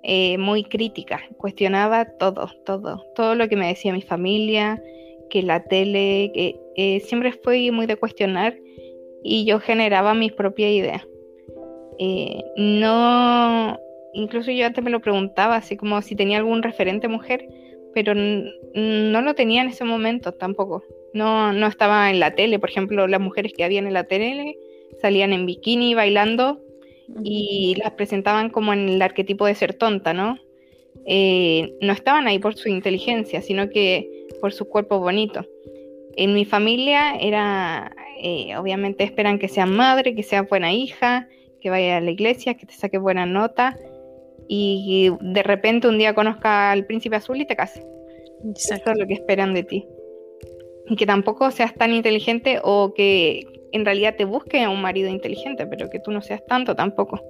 eh, 0.02 0.38
muy 0.38 0.64
crítica, 0.64 1.20
cuestionaba 1.38 2.04
todo, 2.18 2.48
todo, 2.64 3.02
todo 3.16 3.34
lo 3.34 3.48
que 3.48 3.56
me 3.56 3.68
decía 3.68 3.92
mi 3.92 4.02
familia, 4.02 4.80
que 5.30 5.42
la 5.42 5.64
tele, 5.64 6.30
que 6.32 7.00
siempre 7.04 7.32
fui 7.32 7.70
muy 7.70 7.86
de 7.86 7.96
cuestionar 7.96 8.56
y 9.22 9.44
yo 9.44 9.58
generaba 9.58 10.14
mis 10.14 10.32
propias 10.32 10.70
ideas. 10.70 11.02
Eh, 11.98 12.42
no, 12.56 13.78
incluso 14.12 14.50
yo 14.50 14.66
antes 14.66 14.82
me 14.82 14.90
lo 14.90 15.00
preguntaba, 15.00 15.56
así 15.56 15.76
como 15.76 16.00
si 16.02 16.14
tenía 16.14 16.38
algún 16.38 16.62
referente 16.62 17.08
mujer, 17.08 17.48
pero 17.94 18.14
no 18.14 19.22
lo 19.22 19.34
tenía 19.34 19.62
en 19.62 19.68
ese 19.68 19.84
momento 19.84 20.32
tampoco. 20.32 20.82
No, 21.14 21.52
no 21.52 21.66
estaba 21.66 22.10
en 22.10 22.20
la 22.20 22.34
tele, 22.34 22.58
por 22.58 22.70
ejemplo, 22.70 23.06
las 23.06 23.20
mujeres 23.20 23.52
que 23.56 23.64
habían 23.64 23.86
en 23.86 23.94
la 23.94 24.04
tele 24.04 24.56
salían 25.00 25.32
en 25.32 25.46
bikini 25.46 25.94
bailando 25.94 26.60
y 27.24 27.74
las 27.82 27.92
presentaban 27.92 28.50
como 28.50 28.72
en 28.72 28.88
el 28.88 29.02
arquetipo 29.02 29.46
de 29.46 29.54
ser 29.54 29.74
tonta, 29.74 30.12
¿no? 30.12 30.38
Eh, 31.06 31.74
no 31.80 31.92
estaban 31.92 32.26
ahí 32.26 32.38
por 32.38 32.56
su 32.56 32.68
inteligencia, 32.68 33.40
sino 33.40 33.70
que 33.70 34.26
por 34.40 34.52
su 34.52 34.68
cuerpo 34.68 35.00
bonito. 35.00 35.46
En 36.16 36.34
mi 36.34 36.44
familia 36.44 37.16
era, 37.16 37.94
eh, 38.22 38.56
obviamente 38.56 39.04
esperan 39.04 39.38
que 39.38 39.48
sea 39.48 39.66
madre, 39.66 40.14
que 40.14 40.22
sea 40.22 40.42
buena 40.42 40.72
hija, 40.72 41.28
que 41.60 41.70
vaya 41.70 41.96
a 41.96 42.00
la 42.00 42.10
iglesia, 42.10 42.54
que 42.54 42.66
te 42.66 42.74
saque 42.74 42.98
buena 42.98 43.26
nota 43.26 43.76
y 44.48 45.10
de 45.20 45.42
repente 45.42 45.88
un 45.88 45.98
día 45.98 46.14
conozca 46.14 46.72
al 46.72 46.86
príncipe 46.86 47.16
azul 47.16 47.40
y 47.40 47.46
te 47.46 47.54
case. 47.54 47.86
Eso 48.54 48.74
es 48.74 48.98
lo 48.98 49.06
que 49.06 49.14
esperan 49.14 49.52
de 49.52 49.62
ti. 49.62 49.86
Y 50.86 50.96
que 50.96 51.06
tampoco 51.06 51.50
seas 51.50 51.74
tan 51.74 51.92
inteligente 51.92 52.60
o 52.62 52.94
que 52.94 53.46
en 53.72 53.84
realidad 53.84 54.16
te 54.16 54.24
busque 54.24 54.62
a 54.62 54.70
un 54.70 54.80
marido 54.80 55.10
inteligente, 55.10 55.66
pero 55.66 55.90
que 55.90 56.00
tú 56.00 56.10
no 56.10 56.22
seas 56.22 56.44
tanto 56.46 56.74
tampoco. 56.74 57.20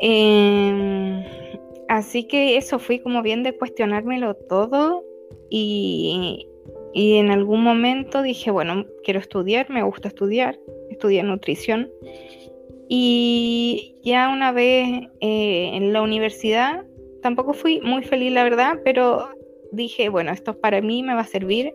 Em, 0.00 1.22
así 1.88 2.24
que 2.24 2.56
eso 2.56 2.78
fui 2.78 3.00
como 3.00 3.22
bien 3.22 3.42
de 3.42 3.56
cuestionármelo 3.56 4.34
todo 4.34 5.04
y, 5.50 6.48
y 6.94 7.16
en 7.16 7.30
algún 7.30 7.62
momento 7.62 8.22
dije, 8.22 8.50
bueno, 8.50 8.86
quiero 9.04 9.20
estudiar, 9.20 9.68
me 9.68 9.82
gusta 9.82 10.08
estudiar, 10.08 10.58
estudié 10.90 11.22
nutrición. 11.22 11.90
Y 12.94 13.96
ya 14.04 14.28
una 14.28 14.52
vez 14.52 15.08
eh, 15.20 15.70
en 15.72 15.94
la 15.94 16.02
universidad, 16.02 16.84
tampoco 17.22 17.54
fui 17.54 17.80
muy 17.80 18.02
feliz, 18.02 18.30
la 18.34 18.44
verdad, 18.44 18.80
pero 18.84 19.30
dije, 19.72 20.10
bueno, 20.10 20.30
esto 20.30 20.60
para 20.60 20.82
mí 20.82 21.02
me 21.02 21.14
va 21.14 21.22
a 21.22 21.26
servir 21.26 21.72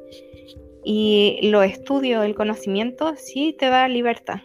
y 0.85 1.39
lo 1.41 1.63
estudio, 1.63 2.21
el 2.21 2.35
conocimiento 2.35 3.15
sí 3.15 3.55
te 3.57 3.65
da 3.65 3.87
libertad. 3.87 4.41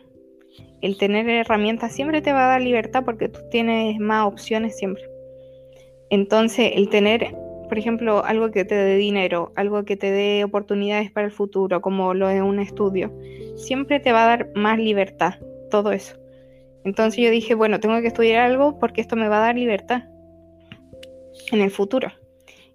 El 0.80 0.96
tener 0.96 1.28
herramientas 1.28 1.94
siempre 1.94 2.22
te 2.22 2.32
va 2.32 2.46
a 2.46 2.52
dar 2.52 2.62
libertad 2.62 3.04
porque 3.04 3.28
tú 3.28 3.40
tienes 3.50 3.98
más 3.98 4.26
opciones 4.26 4.74
siempre. 4.78 5.04
Entonces, 6.08 6.72
el 6.74 6.88
tener, 6.88 7.36
por 7.68 7.76
ejemplo, 7.76 8.24
algo 8.24 8.50
que 8.50 8.64
te 8.64 8.76
dé 8.76 8.96
dinero, 8.96 9.52
algo 9.56 9.84
que 9.84 9.98
te 9.98 10.10
dé 10.10 10.42
oportunidades 10.42 11.10
para 11.10 11.26
el 11.26 11.32
futuro, 11.32 11.82
como 11.82 12.14
lo 12.14 12.28
de 12.28 12.40
un 12.40 12.60
estudio, 12.60 13.12
siempre 13.56 14.00
te 14.00 14.12
va 14.12 14.24
a 14.24 14.28
dar 14.28 14.48
más 14.54 14.78
libertad, 14.78 15.34
todo 15.70 15.92
eso. 15.92 16.21
Entonces 16.84 17.22
yo 17.22 17.30
dije, 17.30 17.54
bueno, 17.54 17.80
tengo 17.80 18.00
que 18.00 18.08
estudiar 18.08 18.42
algo 18.42 18.78
porque 18.78 19.00
esto 19.00 19.16
me 19.16 19.28
va 19.28 19.38
a 19.38 19.46
dar 19.46 19.54
libertad 19.56 20.04
en 21.50 21.60
el 21.60 21.70
futuro. 21.70 22.12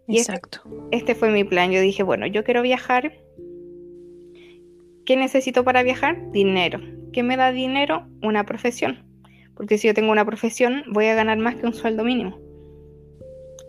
Y 0.07 0.17
este 0.17 0.31
Exacto. 0.31 0.61
Este, 0.91 1.15
fue 1.15 1.29
mi 1.31 1.43
plan. 1.43 1.71
Yo 1.71 1.81
dije, 1.81 2.03
bueno, 2.03 2.27
yo 2.27 2.43
quiero 2.43 2.61
viajar 2.61 3.11
¿Qué 5.07 5.15
necesito 5.15 5.63
para 5.63 5.83
viajar? 5.83 6.31
Dinero. 6.33 6.81
¿Qué 7.13 7.23
me 7.23 7.37
da 7.37 7.53
dinero? 7.53 8.05
Una 8.21 8.45
profesión. 8.45 9.05
Porque 9.55 9.77
si 9.77 9.87
yo 9.87 9.93
tengo 9.93 10.11
una 10.11 10.25
profesión, 10.25 10.83
voy 10.91 11.05
a 11.05 11.15
ganar 11.15 11.37
más 11.37 11.55
que 11.55 11.65
un 11.65 11.73
sueldo 11.73 12.03
mínimo. 12.03 12.37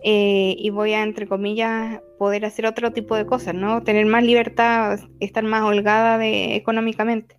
Eh, 0.02 0.56
y 0.58 0.70
voy 0.70 0.94
a, 0.94 1.04
entre 1.04 1.28
comillas, 1.28 2.00
poder 2.18 2.44
hacer 2.44 2.66
otro 2.66 2.92
tipo 2.92 3.14
de 3.14 3.24
cosas, 3.24 3.54
¿no? 3.54 3.84
Tener 3.84 4.04
más 4.06 4.24
libertad, 4.24 4.98
estar 5.20 5.44
más 5.44 5.62
holgada 5.62 6.18
de, 6.18 6.56
económicamente. 6.56 7.38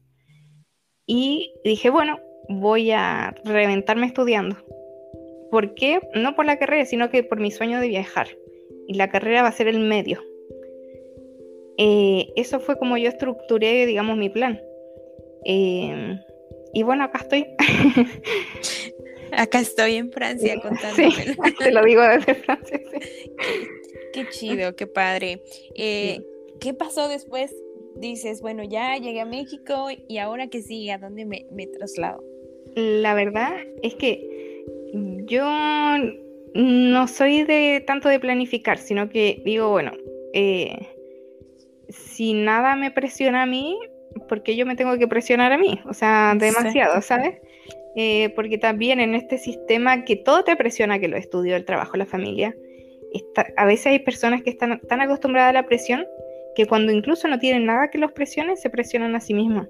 Y 1.06 1.52
dije, 1.66 1.90
bueno, 1.90 2.20
voy 2.50 2.92
a 2.92 3.36
reventarme 3.46 4.08
estudiando. 4.08 4.58
¿Por 5.52 5.74
qué? 5.76 6.00
No 6.16 6.36
por 6.36 6.46
la 6.46 6.60
carrera, 6.60 6.86
sino 6.86 7.10
que 7.10 7.24
por 7.24 7.40
mi 7.40 7.52
sueño 7.52 7.80
de 7.80 7.88
viajar. 7.88 8.28
Y 8.88 8.96
la 8.96 9.10
carrera 9.10 9.44
va 9.44 9.50
a 9.50 9.54
ser 9.54 9.68
el 9.68 9.80
medio. 9.80 10.22
Eh, 11.78 12.34
eso 12.36 12.60
fue 12.60 12.78
como 12.78 12.98
yo 12.98 13.08
estructuré, 13.08 13.86
digamos, 13.86 14.18
mi 14.18 14.30
plan. 14.30 14.60
Eh, 15.46 16.20
y 16.74 16.84
bueno, 16.84 17.06
acá 17.06 17.20
estoy. 17.20 17.46
acá 19.32 19.60
estoy 19.60 19.96
en 19.96 20.12
Francia 20.12 20.60
contándome. 20.62 21.36
te 21.58 21.72
lo 21.72 21.84
digo 21.84 22.02
desde 22.02 22.36
Francia. 22.36 22.80
Qué, 24.14 24.28
chido, 24.30 24.76
qué 24.76 24.88
padre. 24.88 25.42
Eh, 25.76 26.20
¿Qué 26.60 26.74
pasó 26.74 27.08
después? 27.08 27.56
Dices, 27.96 28.42
bueno, 28.42 28.64
ya 28.64 28.98
llegué 28.98 29.22
a 29.22 29.26
México 29.26 29.88
y 30.08 30.18
ahora 30.18 30.48
qué 30.48 30.62
sigue, 30.62 30.92
¿a 30.92 30.98
dónde 30.98 31.26
me, 31.26 31.46
me 31.52 31.68
traslado? 31.68 32.24
La 32.76 33.14
verdad 33.14 33.52
es 33.82 33.96
que 33.96 34.64
yo 35.26 35.46
no 36.54 37.08
soy 37.08 37.44
de 37.44 37.84
tanto 37.86 38.10
de 38.10 38.20
planificar, 38.20 38.78
sino 38.78 39.10
que 39.10 39.42
digo, 39.46 39.70
bueno, 39.70 39.92
eh, 40.34 40.88
si 41.90 42.34
nada 42.34 42.76
me 42.76 42.92
presiona 42.92 43.44
a 43.44 43.46
mí, 43.46 43.78
¿por 44.28 44.44
qué 44.44 44.56
yo 44.56 44.66
me 44.66 44.76
tengo 44.76 44.98
que 44.98 45.08
presionar 45.08 45.52
a 45.52 45.58
mí? 45.58 45.80
O 45.86 45.94
sea, 45.94 46.36
demasiado, 46.38 47.02
¿sabes? 47.02 47.38
Eh, 47.96 48.30
porque 48.36 48.58
también 48.58 49.00
en 49.00 49.16
este 49.16 49.38
sistema 49.38 50.06
que 50.06 50.16
todo 50.16 50.44
te 50.44 50.56
presiona, 50.56 51.00
que 51.00 51.08
lo 51.08 51.18
estudio, 51.18 51.56
el 51.56 51.66
trabajo, 51.66 51.98
la 51.98 52.06
familia, 52.06 52.56
a 53.58 53.66
veces 53.66 53.88
hay 53.88 54.00
personas 54.00 54.44
que 54.44 54.52
están 54.52 54.80
tan 54.88 55.02
acostumbradas 55.02 55.50
a 55.50 55.54
la 55.54 55.66
presión 55.66 56.06
que 56.56 56.66
cuando 56.66 56.92
incluso 56.92 57.28
no 57.28 57.40
tienen 57.40 57.66
nada 57.66 57.90
que 57.90 57.98
los 57.98 58.12
presione, 58.12 58.56
se 58.56 58.70
presionan 58.70 59.16
a 59.16 59.20
sí 59.20 59.34
mismos. 59.34 59.68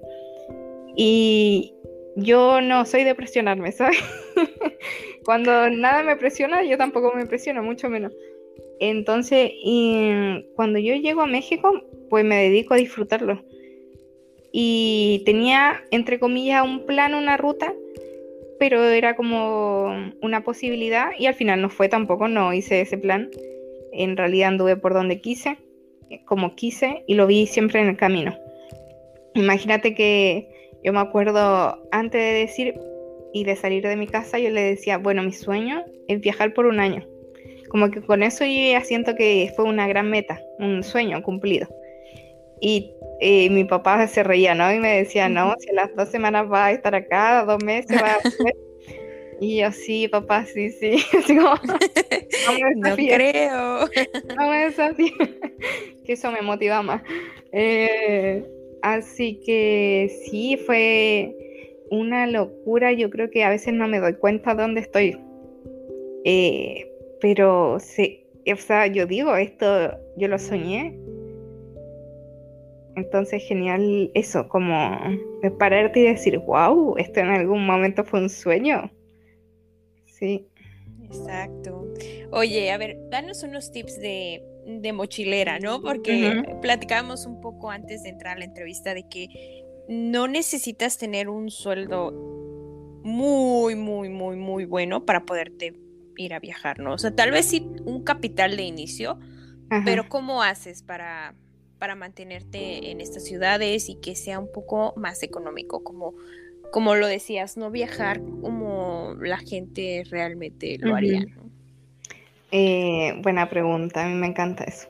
Y 0.96 1.74
yo 2.20 2.60
no 2.60 2.84
soy 2.86 3.04
de 3.04 3.14
presionarme, 3.14 3.72
¿sabes? 3.72 3.98
cuando 5.24 5.70
nada 5.70 6.02
me 6.02 6.16
presiona, 6.16 6.64
yo 6.64 6.76
tampoco 6.78 7.12
me 7.14 7.26
presiono, 7.26 7.62
mucho 7.62 7.88
menos. 7.88 8.12
Entonces, 8.80 9.52
cuando 10.54 10.78
yo 10.78 10.94
llego 10.94 11.20
a 11.20 11.26
México, 11.26 11.82
pues 12.08 12.24
me 12.24 12.36
dedico 12.36 12.74
a 12.74 12.78
disfrutarlo. 12.78 13.42
Y 14.52 15.22
tenía, 15.26 15.84
entre 15.90 16.18
comillas, 16.18 16.64
un 16.64 16.86
plan, 16.86 17.14
una 17.14 17.36
ruta, 17.36 17.74
pero 18.58 18.82
era 18.84 19.14
como 19.16 20.12
una 20.22 20.42
posibilidad 20.42 21.10
y 21.18 21.26
al 21.26 21.34
final 21.34 21.60
no 21.60 21.70
fue 21.70 21.88
tampoco, 21.88 22.26
no 22.26 22.52
hice 22.52 22.80
ese 22.80 22.98
plan. 22.98 23.30
En 23.92 24.16
realidad 24.16 24.48
anduve 24.48 24.76
por 24.76 24.94
donde 24.94 25.20
quise, 25.20 25.58
como 26.24 26.56
quise, 26.56 27.04
y 27.06 27.14
lo 27.14 27.26
vi 27.26 27.46
siempre 27.46 27.80
en 27.80 27.88
el 27.88 27.96
camino. 27.96 28.34
Imagínate 29.34 29.94
que 29.94 30.59
yo 30.82 30.92
me 30.92 31.00
acuerdo 31.00 31.82
antes 31.90 32.20
de 32.20 32.40
decir 32.40 32.74
y 33.32 33.44
de 33.44 33.56
salir 33.56 33.86
de 33.86 33.96
mi 33.96 34.06
casa, 34.06 34.38
yo 34.38 34.50
le 34.50 34.62
decía, 34.62 34.98
bueno, 34.98 35.22
mi 35.22 35.32
sueño 35.32 35.84
es 36.08 36.20
viajar 36.20 36.52
por 36.54 36.66
un 36.66 36.80
año. 36.80 37.06
Como 37.68 37.90
que 37.90 38.02
con 38.02 38.22
eso 38.22 38.44
yo 38.44 38.72
ya 38.72 38.82
siento 38.82 39.14
que 39.14 39.52
fue 39.54 39.64
una 39.64 39.86
gran 39.86 40.10
meta, 40.10 40.40
un 40.58 40.82
sueño 40.82 41.22
cumplido. 41.22 41.68
Y 42.60 42.92
eh, 43.20 43.48
mi 43.50 43.64
papá 43.64 44.06
se 44.08 44.22
reía, 44.22 44.54
¿no? 44.54 44.72
Y 44.72 44.78
me 44.80 44.96
decía, 44.96 45.28
no, 45.28 45.54
si 45.60 45.72
las 45.72 45.94
dos 45.94 46.08
semanas 46.08 46.50
va 46.50 46.66
a 46.66 46.72
estar 46.72 46.94
acá, 46.94 47.44
dos 47.44 47.62
meses 47.62 48.02
va 48.02 48.12
a 48.12 48.18
Y 49.40 49.56
yo, 49.56 49.72
sí, 49.72 50.06
papá, 50.06 50.44
sí, 50.44 50.70
sí. 50.70 51.02
no, 51.34 51.54
no 52.76 52.96
creo. 52.96 53.88
No 54.36 54.48
me 54.50 54.64
así 54.78 55.14
que 56.04 56.12
eso 56.12 56.30
me 56.30 56.42
motiva 56.42 56.82
más. 56.82 57.02
Eh, 57.50 58.44
así 58.82 59.40
que 59.44 60.10
sí, 60.24 60.56
fue 60.56 61.34
una 61.90 62.26
locura. 62.26 62.92
Yo 62.92 63.10
creo 63.10 63.30
que 63.30 63.44
a 63.44 63.50
veces 63.50 63.74
no 63.74 63.88
me 63.88 64.00
doy 64.00 64.14
cuenta 64.14 64.54
de 64.54 64.62
dónde 64.62 64.80
estoy. 64.80 65.18
Eh, 66.24 66.90
pero 67.20 67.78
sí, 67.80 68.24
o 68.50 68.56
sea, 68.56 68.86
yo 68.86 69.06
digo, 69.06 69.36
esto 69.36 69.98
yo 70.16 70.28
lo 70.28 70.38
soñé 70.38 70.98
entonces, 72.96 73.42
genial 73.42 74.10
eso, 74.14 74.48
como 74.48 74.98
pararte 75.58 76.00
y 76.00 76.04
decir, 76.04 76.38
wow, 76.38 76.96
esto 76.98 77.20
en 77.20 77.28
algún 77.28 77.64
momento 77.64 78.04
fue 78.04 78.20
un 78.20 78.28
sueño. 78.28 78.90
Sí. 80.06 80.46
Exacto. 81.04 81.86
Oye, 82.30 82.70
a 82.70 82.78
ver, 82.78 82.98
danos 83.10 83.42
unos 83.42 83.72
tips 83.72 83.98
de, 84.00 84.42
mochilera, 84.92 85.58
¿no? 85.58 85.80
Porque 85.80 86.42
platicábamos 86.62 87.26
un 87.26 87.40
poco 87.40 87.70
antes 87.70 88.02
de 88.02 88.10
entrar 88.10 88.36
a 88.36 88.40
la 88.40 88.44
entrevista 88.44 88.94
de 88.94 89.08
que 89.08 89.64
no 89.88 90.28
necesitas 90.28 90.98
tener 90.98 91.28
un 91.28 91.50
sueldo 91.50 92.12
muy, 93.02 93.74
muy, 93.74 94.08
muy, 94.08 94.36
muy 94.36 94.64
bueno 94.64 95.04
para 95.04 95.24
poderte 95.24 95.74
ir 96.16 96.34
a 96.34 96.38
viajar, 96.38 96.78
¿no? 96.78 96.94
O 96.94 96.98
sea, 96.98 97.14
tal 97.14 97.30
vez 97.30 97.46
sí 97.46 97.66
un 97.84 98.02
capital 98.04 98.56
de 98.56 98.62
inicio, 98.62 99.18
pero 99.84 100.08
¿cómo 100.08 100.42
haces 100.42 100.82
para, 100.82 101.34
para 101.78 101.94
mantenerte 101.94 102.90
en 102.90 103.00
estas 103.00 103.24
ciudades 103.24 103.88
y 103.88 103.94
que 103.96 104.14
sea 104.16 104.38
un 104.38 104.50
poco 104.52 104.92
más 104.96 105.22
económico, 105.22 105.82
como 105.82 106.14
como 106.70 106.94
lo 106.94 107.06
decías, 107.06 107.56
no 107.56 107.70
viajar 107.70 108.20
como 108.20 109.16
la 109.20 109.38
gente 109.38 110.04
realmente 110.08 110.78
lo 110.78 110.94
haría. 110.94 111.26
Eh, 112.52 113.14
buena 113.22 113.48
pregunta, 113.48 114.04
a 114.04 114.08
mí 114.08 114.14
me 114.14 114.26
encanta 114.26 114.64
eso. 114.64 114.88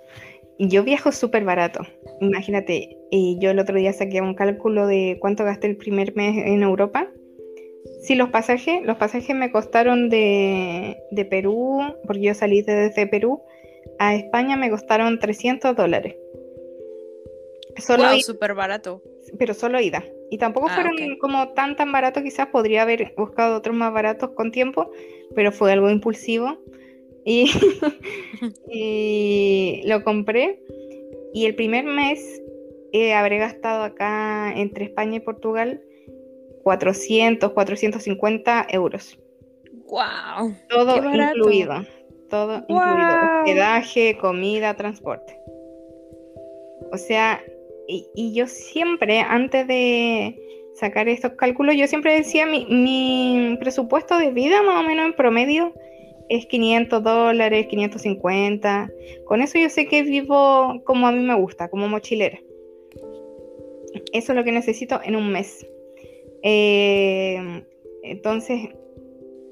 Yo 0.58 0.84
viajo 0.84 1.12
súper 1.12 1.44
barato. 1.44 1.80
Imagínate, 2.20 2.96
y 3.10 3.38
yo 3.40 3.50
el 3.50 3.58
otro 3.58 3.76
día 3.76 3.92
saqué 3.92 4.20
un 4.20 4.34
cálculo 4.34 4.86
de 4.86 5.18
cuánto 5.20 5.44
gasté 5.44 5.68
el 5.68 5.76
primer 5.76 6.14
mes 6.14 6.36
en 6.36 6.62
Europa. 6.62 7.08
Sí, 8.02 8.14
los 8.14 8.30
pasajes, 8.30 8.82
los 8.84 8.96
pasajes 8.96 9.34
me 9.34 9.50
costaron 9.50 10.10
de, 10.10 10.98
de 11.10 11.24
Perú, 11.24 11.80
porque 12.06 12.22
yo 12.22 12.34
salí 12.34 12.62
desde 12.62 13.06
Perú, 13.06 13.42
a 13.98 14.14
España 14.14 14.56
me 14.56 14.70
costaron 14.70 15.18
300 15.18 15.76
dólares. 15.76 16.16
Solo 17.78 18.18
súper 18.20 18.54
barato. 18.54 19.02
Pero 19.38 19.54
solo 19.54 19.80
ida. 19.80 20.04
Y 20.30 20.38
tampoco 20.38 20.68
ah, 20.70 20.74
fueron 20.74 21.18
como 21.18 21.50
tan 21.50 21.76
tan 21.76 21.92
baratos, 21.92 22.22
quizás 22.22 22.48
podría 22.48 22.82
haber 22.82 23.14
buscado 23.16 23.56
otros 23.56 23.74
más 23.74 23.92
baratos 23.92 24.30
con 24.30 24.50
tiempo, 24.50 24.90
pero 25.34 25.52
fue 25.52 25.72
algo 25.72 25.90
impulsivo. 25.90 26.58
Y, 27.30 27.48
y 28.68 29.82
lo 29.84 30.02
compré. 30.02 30.60
Y 31.32 31.46
el 31.46 31.54
primer 31.54 31.84
mes 31.84 32.42
eh, 32.92 33.14
habré 33.14 33.38
gastado 33.38 33.84
acá 33.84 34.52
entre 34.56 34.86
España 34.86 35.18
y 35.18 35.20
Portugal 35.20 35.80
400, 36.64 37.52
450 37.52 38.66
euros. 38.70 39.16
¡Wow! 39.86 40.56
Todo 40.68 40.96
incluido. 40.96 41.86
Todo 42.28 42.64
incluido. 42.68 43.38
Hospedaje, 43.38 44.18
comida, 44.18 44.74
transporte. 44.74 45.38
O 46.92 46.96
sea, 46.96 47.40
y, 47.86 48.34
yo 48.34 48.48
siempre, 48.48 49.20
antes 49.20 49.68
de 49.68 50.36
sacar 50.74 51.08
estos 51.08 51.32
cálculos, 51.32 51.76
yo 51.76 51.86
siempre 51.86 52.14
decía 52.14 52.44
mi, 52.46 52.66
mi 52.66 53.56
presupuesto 53.60 54.18
de 54.18 54.32
vida 54.32 54.62
más 54.62 54.84
o 54.84 54.86
menos 54.86 55.06
en 55.06 55.12
promedio 55.14 55.72
es 56.30 56.46
500 56.46 57.02
dólares, 57.02 57.66
550. 57.66 58.90
Con 59.26 59.42
eso 59.42 59.58
yo 59.58 59.68
sé 59.68 59.86
que 59.86 60.02
vivo 60.02 60.80
como 60.84 61.08
a 61.08 61.12
mí 61.12 61.22
me 61.22 61.34
gusta, 61.34 61.68
como 61.68 61.88
mochilera. 61.88 62.38
Eso 64.12 64.32
es 64.32 64.36
lo 64.36 64.44
que 64.44 64.52
necesito 64.52 65.00
en 65.04 65.16
un 65.16 65.32
mes. 65.32 65.66
Eh, 66.44 67.64
entonces, 68.04 68.70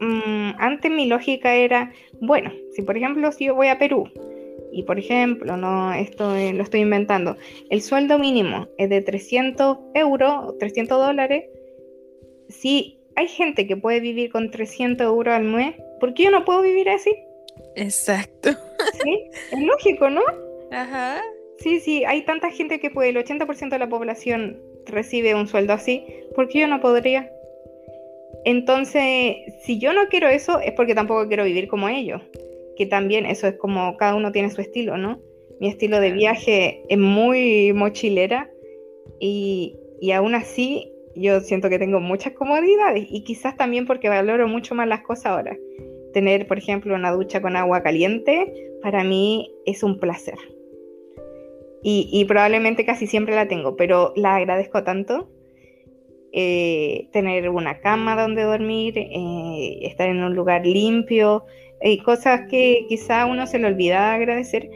mm, 0.00 0.50
antes 0.58 0.90
mi 0.90 1.06
lógica 1.06 1.56
era, 1.56 1.92
bueno, 2.20 2.52
si 2.70 2.82
por 2.82 2.96
ejemplo 2.96 3.32
si 3.32 3.46
yo 3.46 3.56
voy 3.56 3.66
a 3.66 3.78
Perú 3.78 4.08
y 4.70 4.84
por 4.84 4.98
ejemplo, 4.98 5.56
no, 5.56 5.92
esto 5.92 6.30
lo 6.30 6.62
estoy 6.62 6.80
inventando, 6.80 7.36
el 7.70 7.82
sueldo 7.82 8.18
mínimo 8.18 8.68
es 8.78 8.88
de 8.88 9.02
300 9.02 9.78
euros, 9.94 10.56
300 10.58 10.98
dólares, 10.98 11.44
si 12.48 13.00
hay 13.16 13.26
gente 13.26 13.66
que 13.66 13.76
puede 13.76 14.00
vivir 14.00 14.30
con 14.30 14.50
300 14.50 15.04
euros 15.04 15.34
al 15.34 15.44
mes, 15.44 15.74
¿por 15.98 16.14
qué 16.14 16.24
yo 16.24 16.30
no 16.30 16.44
puedo 16.44 16.62
vivir 16.62 16.88
así? 16.88 17.10
Exacto. 17.76 18.50
Sí, 19.02 19.30
es 19.52 19.60
lógico, 19.60 20.08
¿no? 20.10 20.22
Ajá. 20.70 21.20
Sí, 21.58 21.80
sí, 21.80 22.04
hay 22.04 22.24
tanta 22.24 22.50
gente 22.50 22.78
que 22.78 22.90
puede, 22.90 23.10
el 23.10 23.16
80% 23.16 23.70
de 23.70 23.78
la 23.78 23.88
población 23.88 24.62
recibe 24.86 25.34
un 25.34 25.48
sueldo 25.48 25.72
así, 25.72 26.04
¿por 26.34 26.48
qué 26.48 26.60
yo 26.60 26.68
no 26.68 26.80
podría? 26.80 27.30
Entonces, 28.44 29.36
si 29.64 29.78
yo 29.78 29.92
no 29.92 30.06
quiero 30.08 30.28
eso, 30.28 30.60
es 30.60 30.72
porque 30.72 30.94
tampoco 30.94 31.26
quiero 31.26 31.44
vivir 31.44 31.68
como 31.68 31.88
ellos 31.88 32.22
que 32.78 32.86
también 32.86 33.26
eso 33.26 33.48
es 33.48 33.56
como 33.56 33.96
cada 33.96 34.14
uno 34.14 34.30
tiene 34.30 34.50
su 34.50 34.60
estilo, 34.60 34.96
¿no? 34.96 35.20
Mi 35.58 35.68
estilo 35.68 35.98
de 35.98 36.12
viaje 36.12 36.84
es 36.88 36.96
muy 36.96 37.72
mochilera 37.72 38.48
y, 39.18 39.76
y 40.00 40.12
aún 40.12 40.36
así 40.36 40.92
yo 41.18 41.40
siento 41.40 41.68
que 41.68 41.78
tengo 41.78 42.00
muchas 42.00 42.32
comodidades 42.32 43.06
y 43.10 43.22
quizás 43.24 43.56
también 43.56 43.86
porque 43.86 44.08
valoro 44.08 44.48
mucho 44.48 44.74
más 44.74 44.88
las 44.88 45.02
cosas 45.02 45.26
ahora. 45.26 45.56
Tener, 46.12 46.46
por 46.46 46.58
ejemplo, 46.58 46.94
una 46.94 47.12
ducha 47.12 47.42
con 47.42 47.56
agua 47.56 47.82
caliente, 47.82 48.70
para 48.82 49.04
mí 49.04 49.52
es 49.66 49.82
un 49.82 49.98
placer. 49.98 50.38
Y, 51.82 52.24
probablemente 52.26 52.84
casi 52.84 53.06
siempre 53.06 53.36
la 53.36 53.46
tengo, 53.46 53.76
pero 53.76 54.12
la 54.16 54.36
agradezco 54.36 54.82
tanto. 54.82 55.30
Eh, 56.32 57.08
tener 57.12 57.48
una 57.48 57.80
cama 57.80 58.20
donde 58.20 58.42
dormir, 58.42 58.98
eh, 58.98 59.78
estar 59.82 60.08
en 60.08 60.22
un 60.22 60.34
lugar 60.34 60.66
limpio, 60.66 61.44
hay 61.82 61.98
cosas 61.98 62.42
que 62.50 62.84
quizá 62.88 63.24
uno 63.26 63.46
se 63.46 63.58
le 63.58 63.68
olvida 63.68 64.12
agradecer, 64.12 64.68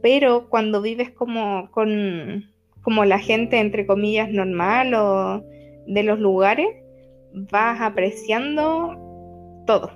pero 0.00 0.48
cuando 0.48 0.80
vives 0.80 1.10
como 1.10 1.70
con 1.72 2.50
como 2.82 3.04
la 3.04 3.18
gente 3.18 3.58
entre 3.58 3.86
comillas 3.86 4.30
normal 4.30 4.94
o 4.94 5.44
de 5.88 6.02
los 6.02 6.18
lugares, 6.18 6.68
vas 7.32 7.80
apreciando 7.80 8.96
todo. 9.66 9.90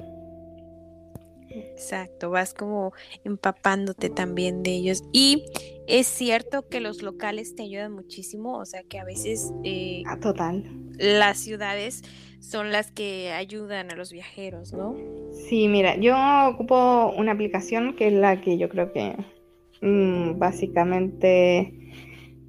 Exacto, 1.50 2.30
vas 2.30 2.54
como 2.54 2.92
empapándote 3.24 4.08
también 4.08 4.62
de 4.62 4.70
ellos. 4.70 5.04
Y 5.12 5.44
es 5.86 6.06
cierto 6.06 6.66
que 6.68 6.80
los 6.80 7.02
locales 7.02 7.54
te 7.54 7.64
ayudan 7.64 7.92
muchísimo, 7.92 8.56
o 8.56 8.64
sea 8.64 8.82
que 8.84 8.98
a 8.98 9.04
veces... 9.04 9.52
Eh, 9.64 10.02
ah, 10.06 10.18
total. 10.18 10.64
Las 10.98 11.38
ciudades 11.38 12.02
son 12.40 12.72
las 12.72 12.90
que 12.90 13.32
ayudan 13.32 13.92
a 13.92 13.96
los 13.96 14.12
viajeros, 14.12 14.72
¿no? 14.72 14.96
Sí, 15.32 15.68
mira, 15.68 15.96
yo 15.96 16.16
ocupo 16.48 17.12
una 17.16 17.32
aplicación 17.32 17.94
que 17.96 18.08
es 18.08 18.14
la 18.14 18.40
que 18.40 18.56
yo 18.56 18.68
creo 18.68 18.92
que 18.92 19.16
mm, 19.82 20.38
básicamente 20.38 21.74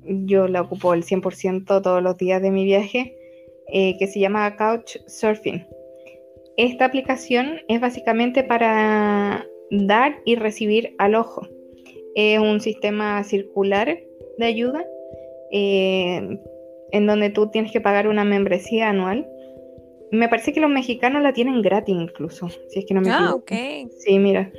yo 0.05 0.47
la 0.47 0.61
ocupo 0.61 0.93
el 0.93 1.03
100% 1.03 1.81
todos 1.81 2.01
los 2.01 2.17
días 2.17 2.41
de 2.41 2.51
mi 2.51 2.63
viaje, 2.63 3.15
eh, 3.73 3.97
que 3.97 4.07
se 4.07 4.19
llama 4.19 4.55
Couch 4.55 4.97
Surfing. 5.07 5.67
Esta 6.55 6.85
aplicación 6.85 7.59
es 7.67 7.81
básicamente 7.81 8.43
para 8.43 9.45
dar 9.71 10.15
y 10.25 10.35
recibir 10.35 10.95
al 10.99 11.15
ojo. 11.15 11.47
Es 12.15 12.39
un 12.39 12.61
sistema 12.61 13.23
circular 13.23 13.97
de 14.37 14.45
ayuda 14.45 14.85
eh, 15.51 16.39
en 16.91 17.07
donde 17.07 17.29
tú 17.31 17.49
tienes 17.49 17.71
que 17.71 17.81
pagar 17.81 18.07
una 18.07 18.23
membresía 18.23 18.89
anual 18.89 19.27
me 20.13 20.29
parece 20.29 20.53
que 20.53 20.59
los 20.59 20.69
mexicanos 20.69 21.23
la 21.23 21.33
tienen 21.33 21.63
gratis 21.63 21.95
incluso, 21.95 22.47
si 22.69 22.79
es 22.79 22.85
que 22.85 22.93
no 22.93 23.01
me 23.01 23.09
Ah, 23.09 23.33
ok. 23.33 23.51
Sí, 23.97 24.19
mira. 24.19 24.51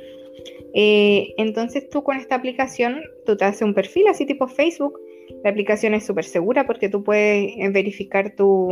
Eh, 0.73 1.33
entonces 1.37 1.89
tú 1.89 2.03
con 2.03 2.17
esta 2.17 2.35
aplicación, 2.35 3.01
tú 3.25 3.37
te 3.37 3.45
haces 3.45 3.61
un 3.61 3.73
perfil 3.73 4.09
así 4.09 4.25
tipo 4.25 4.49
Facebook. 4.49 4.99
La 5.43 5.49
aplicación 5.49 5.93
es 5.93 6.05
súper 6.05 6.25
segura 6.25 6.65
porque 6.65 6.89
tú 6.89 7.03
puedes 7.03 7.51
eh, 7.57 7.69
verificar 7.69 8.35
tu, 8.35 8.69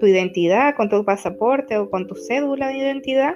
tu 0.00 0.06
identidad 0.06 0.74
con 0.76 0.88
tu 0.88 1.04
pasaporte 1.04 1.76
o 1.78 1.90
con 1.90 2.06
tu 2.06 2.14
cédula 2.14 2.68
de 2.68 2.78
identidad. 2.78 3.34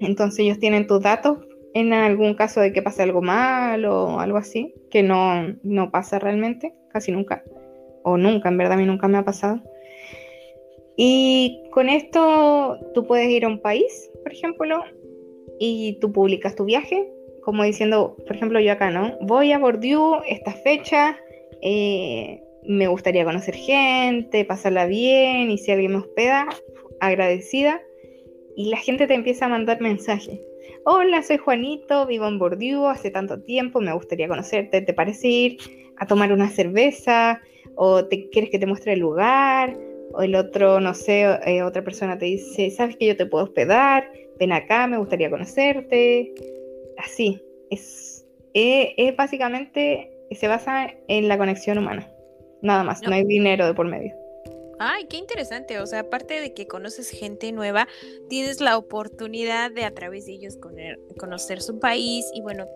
Entonces 0.00 0.40
ellos 0.40 0.58
tienen 0.58 0.86
tus 0.86 1.02
datos 1.02 1.38
en 1.74 1.92
algún 1.92 2.34
caso 2.34 2.60
de 2.60 2.72
que 2.72 2.80
pase 2.80 3.02
algo 3.02 3.20
mal 3.20 3.84
o 3.84 4.18
algo 4.18 4.38
así, 4.38 4.74
que 4.90 5.02
no, 5.02 5.56
no 5.62 5.90
pasa 5.90 6.18
realmente, 6.18 6.72
casi 6.90 7.12
nunca. 7.12 7.44
O 8.02 8.16
nunca, 8.16 8.48
en 8.48 8.56
verdad 8.56 8.74
a 8.74 8.80
mí 8.80 8.86
nunca 8.86 9.08
me 9.08 9.18
ha 9.18 9.24
pasado. 9.24 9.60
Y 10.96 11.64
con 11.72 11.90
esto 11.90 12.78
tú 12.94 13.06
puedes 13.06 13.28
ir 13.28 13.44
a 13.44 13.48
un 13.48 13.60
país, 13.60 14.10
por 14.22 14.32
ejemplo, 14.32 14.82
y 15.58 15.98
tú 16.00 16.12
publicas 16.12 16.56
tu 16.56 16.64
viaje, 16.64 17.06
como 17.46 17.62
diciendo, 17.62 18.16
por 18.26 18.34
ejemplo, 18.34 18.58
yo 18.58 18.72
acá, 18.72 18.90
¿no? 18.90 19.16
Voy 19.20 19.52
a 19.52 19.58
Bordeaux 19.60 20.20
esta 20.26 20.50
fecha, 20.50 21.16
eh, 21.62 22.42
me 22.64 22.88
gustaría 22.88 23.24
conocer 23.24 23.54
gente, 23.54 24.44
pasarla 24.44 24.86
bien, 24.86 25.52
y 25.52 25.56
si 25.56 25.70
alguien 25.70 25.92
me 25.92 25.98
hospeda, 25.98 26.48
agradecida. 26.98 27.80
Y 28.56 28.68
la 28.68 28.78
gente 28.78 29.06
te 29.06 29.14
empieza 29.14 29.44
a 29.44 29.48
mandar 29.48 29.80
mensajes. 29.80 30.40
Hola, 30.86 31.22
soy 31.22 31.36
Juanito, 31.36 32.04
vivo 32.04 32.26
en 32.26 32.40
Bordeaux 32.40 32.88
hace 32.88 33.12
tanto 33.12 33.40
tiempo, 33.40 33.80
me 33.80 33.92
gustaría 33.92 34.26
conocerte, 34.26 34.80
¿te 34.80 34.92
parece 34.92 35.28
ir 35.28 35.58
a 35.98 36.06
tomar 36.08 36.32
una 36.32 36.50
cerveza? 36.50 37.40
¿O 37.76 38.06
te 38.06 38.28
quieres 38.30 38.50
que 38.50 38.58
te 38.58 38.66
muestre 38.66 38.94
el 38.94 38.98
lugar? 38.98 39.78
o 40.12 40.22
el 40.22 40.34
otro, 40.34 40.80
no 40.80 40.94
sé, 40.94 41.26
eh, 41.44 41.62
otra 41.62 41.84
persona 41.84 42.16
te 42.16 42.24
dice, 42.24 42.70
sabes 42.70 42.96
que 42.96 43.06
yo 43.06 43.16
te 43.16 43.26
puedo 43.26 43.44
hospedar, 43.44 44.10
ven 44.38 44.52
acá, 44.52 44.86
me 44.86 44.96
gustaría 44.96 45.28
conocerte. 45.28 46.32
Así, 46.98 47.42
es, 47.70 48.26
es, 48.54 49.16
básicamente, 49.16 50.10
se 50.30 50.48
basa 50.48 50.94
en 51.08 51.28
la 51.28 51.38
conexión 51.38 51.78
humana, 51.78 52.10
nada 52.62 52.84
más, 52.84 53.02
no. 53.02 53.14
hay 53.14 53.24
dinero 53.24 53.66
de 53.66 53.74
por 53.74 53.86
medio. 53.86 54.14
Ay, 54.78 55.06
qué 55.06 55.16
interesante. 55.16 55.78
O 55.80 55.86
sea, 55.86 56.00
aparte 56.00 56.40
de 56.40 56.52
que 56.52 56.66
conoces 56.66 57.08
gente 57.08 57.50
nueva, 57.52 57.88
tienes 58.28 58.60
la 58.60 58.76
oportunidad 58.76 59.70
de 59.70 59.84
a 59.84 59.94
través 59.94 60.26
de 60.26 60.32
ellos 60.32 60.58
conocer 61.18 61.62
su 61.62 61.78
país 61.78 62.30
y 62.34 62.42
bueno, 62.42 62.66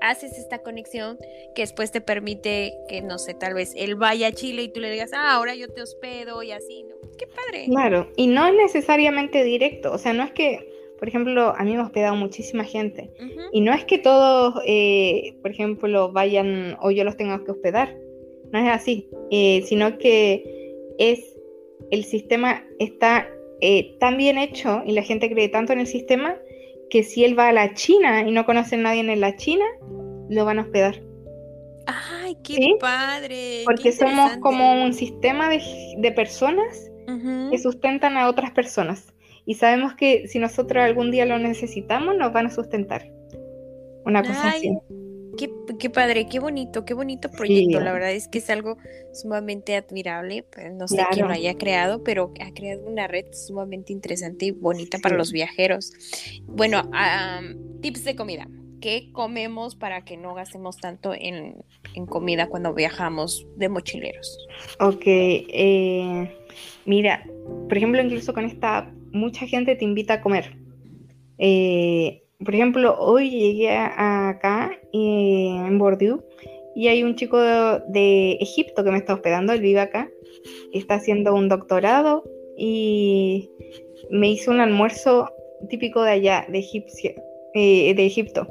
haces 0.00 0.38
esta 0.38 0.58
conexión 0.58 1.18
que 1.54 1.62
después 1.62 1.92
te 1.92 2.00
permite 2.00 2.74
que, 2.88 3.02
no 3.02 3.18
sé, 3.18 3.34
tal 3.34 3.54
vez 3.54 3.72
él 3.76 3.94
vaya 3.94 4.28
a 4.28 4.32
Chile 4.32 4.62
y 4.62 4.68
tú 4.68 4.80
le 4.80 4.90
digas, 4.90 5.12
ah, 5.14 5.34
ahora 5.34 5.54
yo 5.54 5.68
te 5.68 5.82
hospedo 5.82 6.42
y 6.42 6.52
así, 6.52 6.84
¿no? 6.84 6.96
Qué 7.16 7.26
padre. 7.26 7.66
Claro, 7.66 8.10
y 8.16 8.26
no 8.26 8.46
es 8.46 8.54
necesariamente 8.54 9.44
directo, 9.44 9.92
o 9.92 9.98
sea, 9.98 10.12
no 10.12 10.24
es 10.24 10.32
que, 10.32 10.71
por 11.02 11.08
ejemplo, 11.08 11.52
a 11.58 11.64
mí 11.64 11.72
me 11.72 11.78
ha 11.78 11.86
hospedado 11.86 12.14
muchísima 12.14 12.62
gente 12.62 13.10
y 13.50 13.60
no 13.60 13.74
es 13.74 13.84
que 13.84 13.98
todos, 13.98 14.62
eh, 14.64 15.34
por 15.42 15.50
ejemplo, 15.50 16.12
vayan 16.12 16.76
o 16.80 16.92
yo 16.92 17.02
los 17.02 17.16
tenga 17.16 17.42
que 17.44 17.50
hospedar, 17.50 17.92
no 18.52 18.60
es 18.60 18.70
así, 18.70 19.08
eh, 19.32 19.64
sino 19.66 19.98
que 19.98 20.44
es 21.00 21.18
el 21.90 22.04
sistema 22.04 22.62
está 22.78 23.28
eh, 23.60 23.96
tan 23.98 24.16
bien 24.16 24.38
hecho 24.38 24.84
y 24.86 24.92
la 24.92 25.02
gente 25.02 25.28
cree 25.28 25.48
tanto 25.48 25.72
en 25.72 25.80
el 25.80 25.88
sistema 25.88 26.36
que 26.88 27.02
si 27.02 27.24
él 27.24 27.36
va 27.36 27.48
a 27.48 27.52
la 27.52 27.74
China 27.74 28.20
y 28.20 28.30
no 28.30 28.46
conoce 28.46 28.76
a 28.76 28.78
nadie 28.78 29.00
en 29.00 29.20
la 29.20 29.34
China, 29.34 29.64
lo 30.30 30.44
van 30.44 30.60
a 30.60 30.62
hospedar. 30.62 31.02
¡Ay, 31.88 32.36
qué 32.44 32.76
padre! 32.78 33.62
Porque 33.64 33.90
somos 33.90 34.36
como 34.36 34.80
un 34.80 34.92
sistema 34.92 35.50
de, 35.50 36.12
personas 36.12 36.92
que 37.50 37.58
sustentan 37.58 38.16
a 38.16 38.28
otras 38.28 38.52
personas. 38.52 39.12
Y 39.44 39.54
sabemos 39.54 39.94
que 39.94 40.28
si 40.28 40.38
nosotros 40.38 40.82
algún 40.82 41.10
día 41.10 41.26
lo 41.26 41.38
necesitamos, 41.38 42.16
nos 42.16 42.32
van 42.32 42.46
a 42.46 42.50
sustentar. 42.50 43.10
Una 44.04 44.22
cosa 44.22 44.50
así. 44.50 44.70
Qué, 45.78 45.90
padre, 45.90 46.26
qué 46.28 46.38
bonito, 46.38 46.84
qué 46.84 46.94
bonito 46.94 47.30
proyecto. 47.30 47.80
La 47.80 47.92
verdad 47.92 48.12
es 48.12 48.28
que 48.28 48.38
es 48.38 48.50
algo 48.50 48.76
sumamente 49.12 49.74
admirable. 49.76 50.44
Pues, 50.52 50.72
no 50.74 50.86
sé 50.86 51.02
quién 51.12 51.26
lo 51.26 51.32
haya 51.32 51.56
creado, 51.56 52.04
pero 52.04 52.32
ha 52.40 52.52
creado 52.52 52.86
una 52.86 53.08
red 53.08 53.26
sumamente 53.32 53.92
interesante 53.92 54.46
y 54.46 54.50
bonita 54.50 54.98
para 54.98 55.16
los 55.16 55.32
viajeros. 55.32 55.92
Bueno, 56.44 56.90
tips 57.80 58.04
de 58.04 58.16
comida. 58.16 58.48
¿Qué 58.80 59.10
comemos 59.12 59.76
para 59.76 60.04
que 60.04 60.16
no 60.16 60.34
gastemos 60.34 60.76
tanto 60.76 61.14
en, 61.14 61.62
comida 62.08 62.48
cuando 62.48 62.74
viajamos 62.74 63.46
de 63.56 63.68
mochileros? 63.68 64.38
Ok, 64.80 65.02
eh, 65.06 66.36
mira, 66.84 67.24
por 67.68 67.76
ejemplo, 67.76 68.02
incluso 68.02 68.34
con 68.34 68.44
esta, 68.44 68.92
mucha 69.12 69.46
gente 69.46 69.76
te 69.76 69.84
invita 69.84 70.14
a 70.14 70.20
comer. 70.20 70.56
Eh, 71.38 72.22
por 72.44 72.54
ejemplo, 72.54 72.96
hoy 72.98 73.30
llegué 73.30 73.70
acá 73.70 74.72
en 74.92 75.78
Bordeaux 75.78 76.24
y 76.74 76.88
hay 76.88 77.02
un 77.02 77.14
chico 77.14 77.38
de, 77.38 78.32
Egipto 78.40 78.82
que 78.82 78.90
me 78.90 78.98
está 78.98 79.14
hospedando, 79.14 79.52
él 79.52 79.60
vive 79.60 79.80
acá, 79.80 80.10
está 80.72 80.94
haciendo 80.94 81.34
un 81.34 81.48
doctorado 81.48 82.24
y 82.56 83.50
me 84.10 84.30
hizo 84.30 84.50
un 84.50 84.60
almuerzo 84.60 85.30
típico 85.68 86.02
de 86.02 86.10
allá, 86.10 86.46
de, 86.48 86.58
eh, 87.54 87.94
de 87.94 88.06
Egipto. 88.06 88.48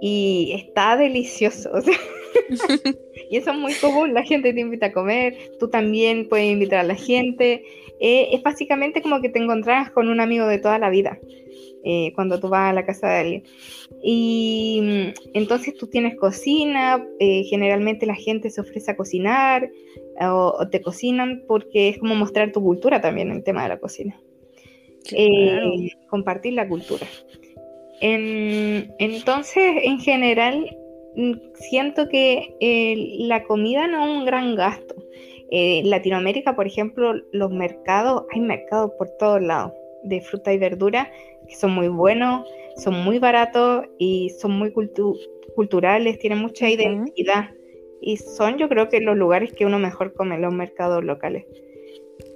Y 0.00 0.52
está 0.54 0.96
delicioso. 0.96 1.70
y 3.30 3.36
eso 3.36 3.50
es 3.50 3.56
muy 3.56 3.74
común, 3.74 4.14
la 4.14 4.22
gente 4.22 4.52
te 4.52 4.60
invita 4.60 4.86
a 4.86 4.92
comer, 4.92 5.36
tú 5.58 5.68
también 5.68 6.28
puedes 6.28 6.50
invitar 6.50 6.80
a 6.80 6.84
la 6.84 6.94
gente. 6.94 7.64
Eh, 7.98 8.28
es 8.32 8.42
básicamente 8.42 9.00
como 9.00 9.22
que 9.22 9.30
te 9.30 9.38
encontrás 9.38 9.90
con 9.90 10.08
un 10.08 10.20
amigo 10.20 10.46
de 10.46 10.58
toda 10.58 10.78
la 10.78 10.90
vida. 10.90 11.18
Eh, 11.88 12.12
cuando 12.16 12.40
tú 12.40 12.48
vas 12.48 12.70
a 12.70 12.72
la 12.72 12.84
casa 12.84 13.08
de 13.08 13.16
alguien. 13.16 13.44
Y 14.02 14.80
mm, 14.82 15.34
entonces 15.34 15.72
tú 15.76 15.86
tienes 15.86 16.16
cocina, 16.16 17.06
eh, 17.20 17.44
generalmente 17.44 18.06
la 18.06 18.16
gente 18.16 18.50
se 18.50 18.60
ofrece 18.60 18.90
a 18.90 18.96
cocinar 18.96 19.70
o, 20.20 20.66
te 20.68 20.82
cocinan 20.82 21.44
porque 21.46 21.90
es 21.90 21.98
como 21.98 22.16
mostrar 22.16 22.50
tu 22.50 22.60
cultura 22.60 23.00
también 23.00 23.30
en 23.30 23.36
el 23.36 23.44
tema 23.44 23.62
de 23.62 23.68
la 23.68 23.78
cocina. 23.78 24.20
Eh, 25.12 25.90
compartir 26.10 26.54
la 26.54 26.66
cultura. 26.66 27.06
entonces, 28.00 29.64
en 29.84 30.00
general, 30.00 30.76
siento 31.54 32.08
que 32.08 33.16
la 33.18 33.44
comida 33.44 33.86
no 33.86 34.04
es 34.04 34.10
un 34.10 34.24
gran 34.24 34.54
gasto. 34.54 34.94
en 35.50 35.88
Latinoamérica, 35.90 36.56
por 36.56 36.66
ejemplo, 36.66 37.14
los 37.32 37.50
mercados, 37.50 38.24
hay 38.32 38.40
mercados 38.40 38.92
por 38.98 39.08
todos 39.18 39.40
lados 39.40 39.72
de 40.02 40.20
fruta 40.20 40.52
y 40.52 40.58
verdura 40.58 41.10
que 41.46 41.54
son 41.54 41.72
muy 41.72 41.88
buenos, 41.88 42.46
son 42.76 42.94
muy 43.02 43.18
baratos 43.18 43.86
y 43.98 44.30
son 44.30 44.52
muy 44.52 44.72
culturales, 45.54 46.18
tienen 46.18 46.38
mucha 46.38 46.68
identidad. 46.68 47.50
Y 48.00 48.18
son 48.18 48.58
yo 48.58 48.68
creo 48.68 48.88
que 48.88 49.00
los 49.00 49.16
lugares 49.16 49.52
que 49.52 49.64
uno 49.64 49.78
mejor 49.78 50.12
come, 50.12 50.38
los 50.38 50.52
mercados 50.52 51.02
locales. 51.04 51.46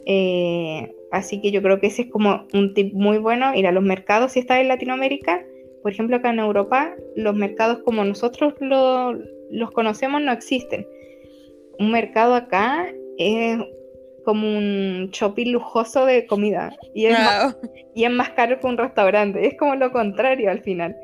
Eh, 0.06 0.94
así 1.10 1.40
que 1.40 1.50
yo 1.50 1.62
creo 1.62 1.80
que 1.80 1.88
ese 1.88 2.02
es 2.02 2.10
como 2.10 2.46
un 2.54 2.74
tip 2.74 2.94
muy 2.94 3.18
bueno, 3.18 3.54
ir 3.54 3.66
a 3.66 3.72
los 3.72 3.82
mercados 3.82 4.32
si 4.32 4.40
estás 4.40 4.60
en 4.60 4.68
Latinoamérica. 4.68 5.44
Por 5.82 5.92
ejemplo, 5.92 6.16
acá 6.16 6.30
en 6.30 6.38
Europa, 6.38 6.94
los 7.16 7.34
mercados 7.34 7.78
como 7.84 8.04
nosotros 8.04 8.54
los 8.60 9.70
conocemos 9.72 10.20
no 10.20 10.32
existen. 10.32 10.86
Un 11.78 11.90
mercado 11.90 12.34
acá 12.34 12.86
es 13.18 13.58
como 14.24 14.46
un 14.46 15.08
shopping 15.12 15.52
lujoso 15.52 16.04
de 16.04 16.26
comida 16.26 16.76
y 16.94 17.06
es, 17.06 17.18
más, 17.18 17.56
y 17.94 18.04
es 18.04 18.10
más 18.10 18.30
caro 18.30 18.60
que 18.60 18.66
un 18.66 18.76
restaurante. 18.76 19.46
Es 19.46 19.56
como 19.58 19.74
lo 19.74 19.90
contrario 19.92 20.50
al 20.50 20.60
final. 20.60 20.96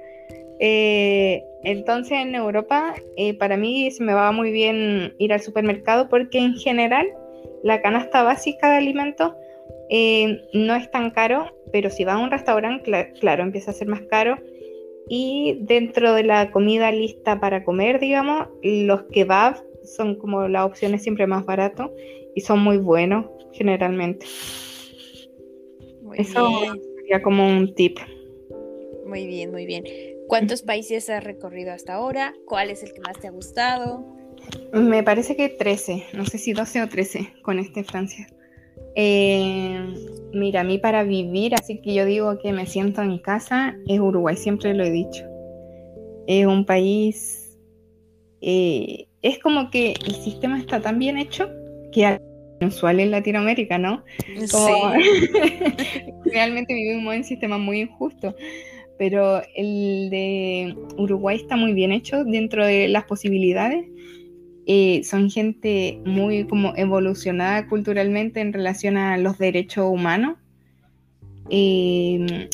Eh, 0.61 1.43
entonces 1.65 2.19
en 2.19 2.35
Europa 2.35 2.95
eh, 3.17 3.35
para 3.35 3.57
mí 3.57 3.91
se 3.91 4.03
me 4.03 4.15
va 4.15 4.33
muy 4.33 4.53
bien 4.53 5.15
ir 5.19 5.33
al 5.33 5.41
supermercado 5.41 6.09
porque 6.09 6.39
en 6.39 6.55
general 6.55 7.07
la 7.63 7.83
canasta 7.83 8.23
básica 8.23 8.71
de 8.71 8.77
alimentos 8.79 9.35
eh, 9.91 10.41
no 10.53 10.75
es 10.75 10.91
tan 10.91 11.11
caro, 11.11 11.55
pero 11.73 11.91
si 11.91 12.05
vas 12.05 12.17
a 12.17 12.19
un 12.19 12.31
restaurante, 12.31 13.13
claro, 13.21 13.43
empieza 13.43 13.71
a 13.71 13.75
ser 13.75 13.89
más 13.89 14.03
caro. 14.03 14.37
Y 15.09 15.59
dentro 15.63 16.15
de 16.15 16.25
la 16.25 16.51
comida 16.51 16.91
lista 16.91 17.39
para 17.41 17.65
comer, 17.65 18.01
digamos, 18.01 18.49
los 18.63 19.05
kebabs 19.13 19.63
son 19.85 20.17
como 20.17 20.49
las 20.49 20.67
opciones 20.67 21.03
siempre 21.03 21.27
más 21.27 21.45
barato 21.47 21.95
y 22.35 22.41
son 22.41 22.61
muy 22.61 22.79
buenos 22.79 23.27
generalmente. 23.53 24.27
Eso 26.15 26.51
sería 26.97 27.23
como 27.23 27.47
un 27.47 27.75
tip. 27.75 27.99
Muy 29.07 29.27
bien, 29.27 29.53
muy 29.53 29.67
bien. 29.67 29.85
¿Cuántos 30.29 30.63
países 30.63 31.09
has 31.09 31.23
recorrido 31.23 31.73
hasta 31.73 31.95
ahora? 31.95 32.35
¿Cuál 32.47 32.71
es 32.71 32.83
el 32.83 32.93
que 32.93 33.01
más 33.01 33.21
te 33.21 33.29
ha 33.29 33.31
gustado? 33.31 34.05
Me 34.73 35.03
parece 35.03 35.37
que 35.37 35.49
13, 35.49 36.05
no 36.15 36.25
sé 36.27 36.39
si 36.39 36.53
12 36.53 36.83
o 36.83 36.89
13 36.89 37.33
con 37.43 37.59
este 37.59 37.85
Francia. 37.85 38.27
Eh, 38.95 39.95
mira, 40.33 40.63
a 40.63 40.65
mí 40.65 40.79
para 40.79 41.05
vivir, 41.05 41.55
así 41.55 41.81
que 41.81 41.95
yo 41.95 42.05
digo 42.05 42.39
que 42.39 42.53
me 42.53 42.67
siento 42.67 43.03
en 43.03 43.19
casa, 43.19 43.77
es 43.87 44.01
Uruguay, 44.01 44.37
siempre 44.37 44.75
lo 44.75 44.85
he 44.85 44.91
dicho. 44.91 45.25
Es 46.27 46.47
un 46.47 46.65
país, 46.65 47.57
eh, 48.41 49.07
es 49.23 49.39
como 49.39 49.71
que 49.71 49.95
el 50.07 50.15
sistema 50.15 50.59
está 50.59 50.81
tan 50.81 50.99
bien 50.99 51.19
hecho 51.19 51.49
que 51.93 52.19
usual 52.65 53.01
en 53.01 53.11
Latinoamérica, 53.11 53.79
¿no? 53.79 54.03
Sí. 54.47 54.57
realmente 56.25 56.75
vivimos 56.75 57.15
en 57.15 57.21
un 57.21 57.25
sistema 57.25 57.59
muy 57.59 57.81
injusto, 57.81 58.35
pero 58.99 59.43
el 59.55 60.09
de 60.11 60.75
Uruguay 60.97 61.37
está 61.37 61.57
muy 61.57 61.75
bien 61.75 61.93
hecho 61.93 62.25
dentro 62.25 62.65
de 62.67 62.89
las 62.89 63.05
posibilidades. 63.05 63.85
Eh, 64.69 65.05
son 65.05 65.31
gente 65.31 66.01
muy 66.05 66.45
como 66.45 66.75
evolucionada 66.77 67.69
culturalmente 67.69 68.41
en 68.41 68.53
relación 68.53 68.97
a 68.97 69.17
los 69.17 69.39
derechos 69.39 69.87
humanos. 69.89 70.37
Eh, 71.51 72.49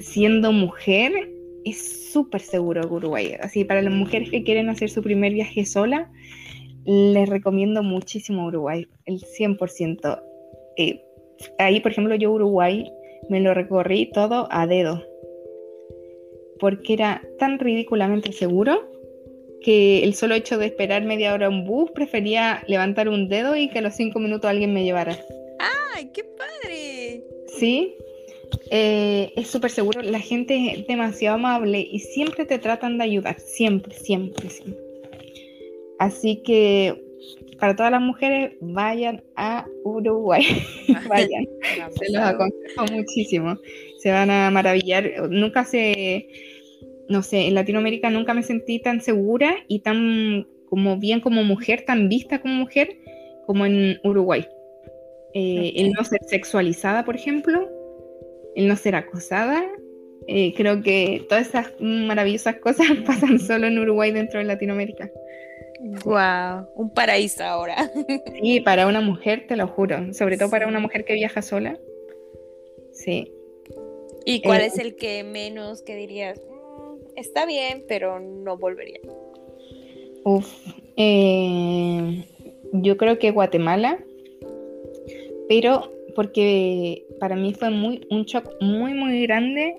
siendo 0.00 0.50
mujer, 0.50 1.30
es 1.64 2.10
súper 2.12 2.40
seguro 2.40 2.82
Uruguay. 2.90 3.36
Así, 3.40 3.64
para 3.64 3.80
las 3.80 3.94
mujeres 3.94 4.30
que 4.30 4.42
quieren 4.42 4.68
hacer 4.68 4.90
su 4.90 5.02
primer 5.02 5.32
viaje 5.32 5.64
sola, 5.64 6.10
les 6.84 7.28
recomiendo 7.28 7.84
muchísimo 7.84 8.46
Uruguay, 8.46 8.88
el 9.04 9.20
100%. 9.20 10.20
Eh, 10.76 11.00
ahí, 11.58 11.78
por 11.78 11.92
ejemplo, 11.92 12.16
yo 12.16 12.32
Uruguay 12.32 12.90
me 13.28 13.40
lo 13.40 13.54
recorrí 13.54 14.10
todo 14.12 14.48
a 14.50 14.66
dedo, 14.66 15.00
porque 16.58 16.94
era 16.94 17.22
tan 17.38 17.60
ridículamente 17.60 18.32
seguro 18.32 18.91
que 19.62 20.04
el 20.04 20.14
solo 20.14 20.34
hecho 20.34 20.58
de 20.58 20.66
esperar 20.66 21.04
media 21.04 21.32
hora 21.34 21.48
un 21.48 21.64
bus 21.64 21.90
prefería 21.92 22.62
levantar 22.66 23.08
un 23.08 23.28
dedo 23.28 23.56
y 23.56 23.68
que 23.68 23.78
a 23.78 23.82
los 23.82 23.94
cinco 23.94 24.18
minutos 24.18 24.50
alguien 24.50 24.74
me 24.74 24.84
llevara. 24.84 25.18
¡Ay, 25.94 26.10
qué 26.12 26.24
padre! 26.24 27.22
Sí, 27.58 27.94
eh, 28.70 29.32
es 29.36 29.48
súper 29.48 29.70
seguro, 29.70 30.02
la 30.02 30.20
gente 30.20 30.72
es 30.72 30.86
demasiado 30.86 31.36
amable 31.36 31.86
y 31.90 32.00
siempre 32.00 32.44
te 32.44 32.58
tratan 32.58 32.98
de 32.98 33.04
ayudar, 33.04 33.38
siempre, 33.38 33.94
siempre, 33.94 34.50
siempre. 34.50 34.82
Así 35.98 36.42
que 36.42 37.00
para 37.62 37.76
todas 37.76 37.92
las 37.92 38.00
mujeres, 38.00 38.54
vayan 38.60 39.22
a 39.36 39.66
Uruguay. 39.84 40.44
vayan. 41.08 41.46
se 41.96 42.10
los 42.10 42.20
aconsejo 42.20 42.86
muchísimo. 42.90 43.56
Se 43.98 44.10
van 44.10 44.30
a 44.30 44.50
maravillar. 44.50 45.28
Nunca 45.30 45.64
se, 45.64 46.26
no 47.08 47.22
sé, 47.22 47.48
en 47.48 47.54
Latinoamérica 47.54 48.10
nunca 48.10 48.34
me 48.34 48.42
sentí 48.42 48.78
tan 48.80 49.00
segura 49.00 49.56
y 49.68 49.80
tan 49.80 50.46
como 50.68 50.96
bien 50.96 51.20
como 51.20 51.44
mujer, 51.44 51.84
tan 51.84 52.08
vista 52.08 52.40
como 52.40 52.54
mujer, 52.54 52.96
como 53.46 53.66
en 53.66 54.00
Uruguay. 54.04 54.46
Eh, 55.34 55.72
el 55.76 55.92
no 55.92 56.04
ser 56.04 56.20
sexualizada, 56.26 57.04
por 57.04 57.16
ejemplo, 57.16 57.68
el 58.54 58.68
no 58.68 58.76
ser 58.76 58.94
acosada. 58.94 59.64
Eh, 60.28 60.54
creo 60.54 60.82
que 60.82 61.26
todas 61.28 61.48
esas 61.48 61.72
maravillosas 61.80 62.56
cosas 62.56 62.86
pasan 63.06 63.38
solo 63.38 63.66
en 63.66 63.78
Uruguay 63.78 64.12
dentro 64.12 64.38
de 64.38 64.46
Latinoamérica. 64.46 65.10
Wow, 66.04 66.68
un 66.76 66.90
paraíso 66.94 67.44
ahora. 67.44 67.90
Sí, 68.40 68.60
para 68.60 68.86
una 68.86 69.00
mujer, 69.00 69.46
te 69.46 69.56
lo 69.56 69.66
juro. 69.66 70.12
Sobre 70.12 70.36
todo 70.36 70.50
para 70.50 70.66
una 70.66 70.80
mujer 70.80 71.04
que 71.04 71.14
viaja 71.14 71.42
sola. 71.42 71.78
Sí. 72.92 73.32
¿Y 74.24 74.42
cuál 74.42 74.60
eh, 74.60 74.66
es 74.66 74.78
el 74.78 74.96
que 74.96 75.24
menos 75.24 75.82
que 75.82 75.96
dirías? 75.96 76.40
Está 77.22 77.46
bien, 77.46 77.84
pero 77.86 78.18
no 78.18 78.56
volvería. 78.56 78.98
Uf. 80.24 80.44
Eh, 80.96 82.24
yo 82.72 82.96
creo 82.96 83.20
que 83.20 83.30
Guatemala. 83.30 84.04
Pero 85.48 85.92
porque 86.16 87.06
para 87.20 87.36
mí 87.36 87.54
fue 87.54 87.70
muy, 87.70 88.04
un 88.10 88.24
shock 88.24 88.50
muy, 88.60 88.92
muy 88.94 89.22
grande 89.22 89.76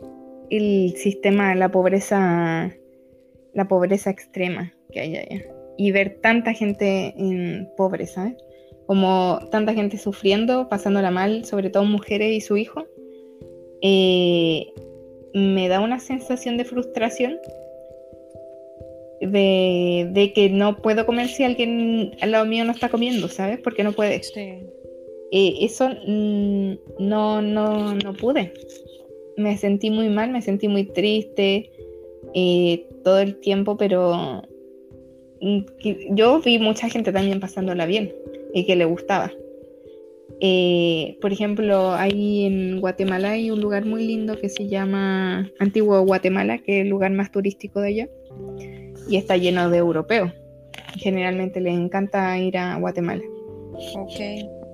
el 0.49 0.93
sistema, 0.95 1.53
la 1.53 1.69
pobreza, 1.69 2.73
la 3.53 3.67
pobreza 3.67 4.09
extrema 4.09 4.73
que 4.93 5.01
hay 5.01 5.17
allá. 5.17 5.43
Y 5.77 5.91
ver 5.91 6.19
tanta 6.21 6.53
gente 6.53 7.13
en 7.17 7.67
pobreza, 7.75 8.33
como 8.87 9.39
tanta 9.51 9.73
gente 9.73 9.97
sufriendo, 9.97 10.69
pasándola 10.69 11.11
mal, 11.11 11.43
sobre 11.43 11.69
todo 11.69 11.83
mujeres 11.83 12.31
y 12.31 12.39
su 12.39 12.55
hijo, 12.55 12.85
eh, 13.81 14.67
me 15.33 15.67
da 15.67 15.79
una 15.79 15.99
sensación 15.99 16.57
de 16.57 16.65
frustración 16.65 17.39
de, 19.21 20.31
que 20.35 20.49
no 20.49 20.77
puedo 20.77 21.05
comer 21.05 21.27
si 21.27 21.43
alguien 21.43 22.11
al 22.21 22.31
lado 22.31 22.45
mío 22.45 22.65
no 22.65 22.71
está 22.71 22.89
comiendo, 22.89 23.27
¿sabes? 23.27 23.59
Porque 23.59 23.83
no 23.83 23.93
puede. 23.93 24.21
Eh, 25.31 25.55
eso 25.61 25.89
mm, 25.89 26.73
no, 26.99 27.41
no, 27.41 27.95
no 27.95 28.13
pude. 28.13 28.53
Me 29.37 29.57
sentí 29.57 29.89
muy 29.89 30.09
mal, 30.09 30.31
me 30.31 30.41
sentí 30.41 30.67
muy 30.67 30.85
triste 30.85 31.71
eh, 32.33 32.85
todo 33.03 33.19
el 33.19 33.39
tiempo, 33.39 33.77
pero 33.77 34.43
mm, 35.41 35.59
yo 36.11 36.39
vi 36.39 36.59
mucha 36.59 36.89
gente 36.89 37.11
también 37.11 37.39
pasándola 37.39 37.85
bien 37.85 38.13
y 38.53 38.65
que 38.65 38.75
le 38.75 38.85
gustaba. 38.85 39.31
Eh, 40.45 41.17
por 41.21 41.31
ejemplo, 41.31 41.93
ahí 41.93 42.43
en 42.43 42.81
Guatemala 42.81 43.31
hay 43.31 43.49
un 43.49 43.61
lugar 43.61 43.85
muy 43.85 44.05
lindo 44.05 44.37
que 44.37 44.49
se 44.49 44.67
llama 44.67 45.49
Antiguo 45.57 46.01
Guatemala, 46.01 46.57
que 46.57 46.79
es 46.79 46.81
el 46.83 46.89
lugar 46.89 47.11
más 47.11 47.31
turístico 47.31 47.79
de 47.79 47.87
allá, 47.87 48.09
y 49.07 49.15
está 49.15 49.37
lleno 49.37 49.69
de 49.69 49.77
europeos. 49.77 50.33
Generalmente 50.97 51.61
les 51.61 51.73
encanta 51.73 52.37
ir 52.37 52.57
a 52.57 52.77
Guatemala. 52.77 53.23
Ok. 53.95 54.19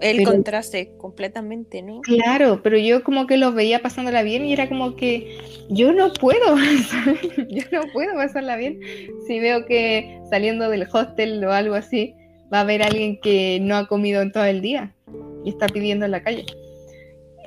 El 0.02 0.24
contraste 0.24 0.92
completamente, 0.98 1.84
¿no? 1.84 2.02
Claro, 2.02 2.62
pero 2.64 2.80
yo 2.80 3.04
como 3.04 3.28
que 3.28 3.38
los 3.38 3.54
veía 3.54 3.80
pasándola 3.80 4.24
bien 4.24 4.46
y 4.46 4.54
era 4.54 4.68
como 4.70 4.96
que 4.96 5.38
yo 5.70 5.94
no 5.94 6.12
puedo, 6.14 6.56
yo 7.48 7.64
no 7.72 7.84
puedo 7.94 8.16
pasarla 8.16 8.56
bien. 8.56 8.80
Si 9.28 9.40
veo 9.40 9.68
que 9.68 10.20
saliendo 10.32 10.68
del 10.68 10.88
hostel 10.92 11.44
o 11.44 11.52
algo 11.52 11.76
así, 11.76 12.16
va 12.52 12.58
a 12.58 12.62
haber 12.62 12.82
alguien 12.82 13.20
que 13.22 13.60
no 13.62 13.76
ha 13.76 13.88
comido 13.88 14.24
en 14.24 14.32
todo 14.32 14.46
el 14.46 14.62
día 14.62 14.96
y 15.44 15.50
está 15.50 15.68
pidiendo 15.68 16.06
en 16.06 16.12
la 16.12 16.24
calle. 16.24 16.46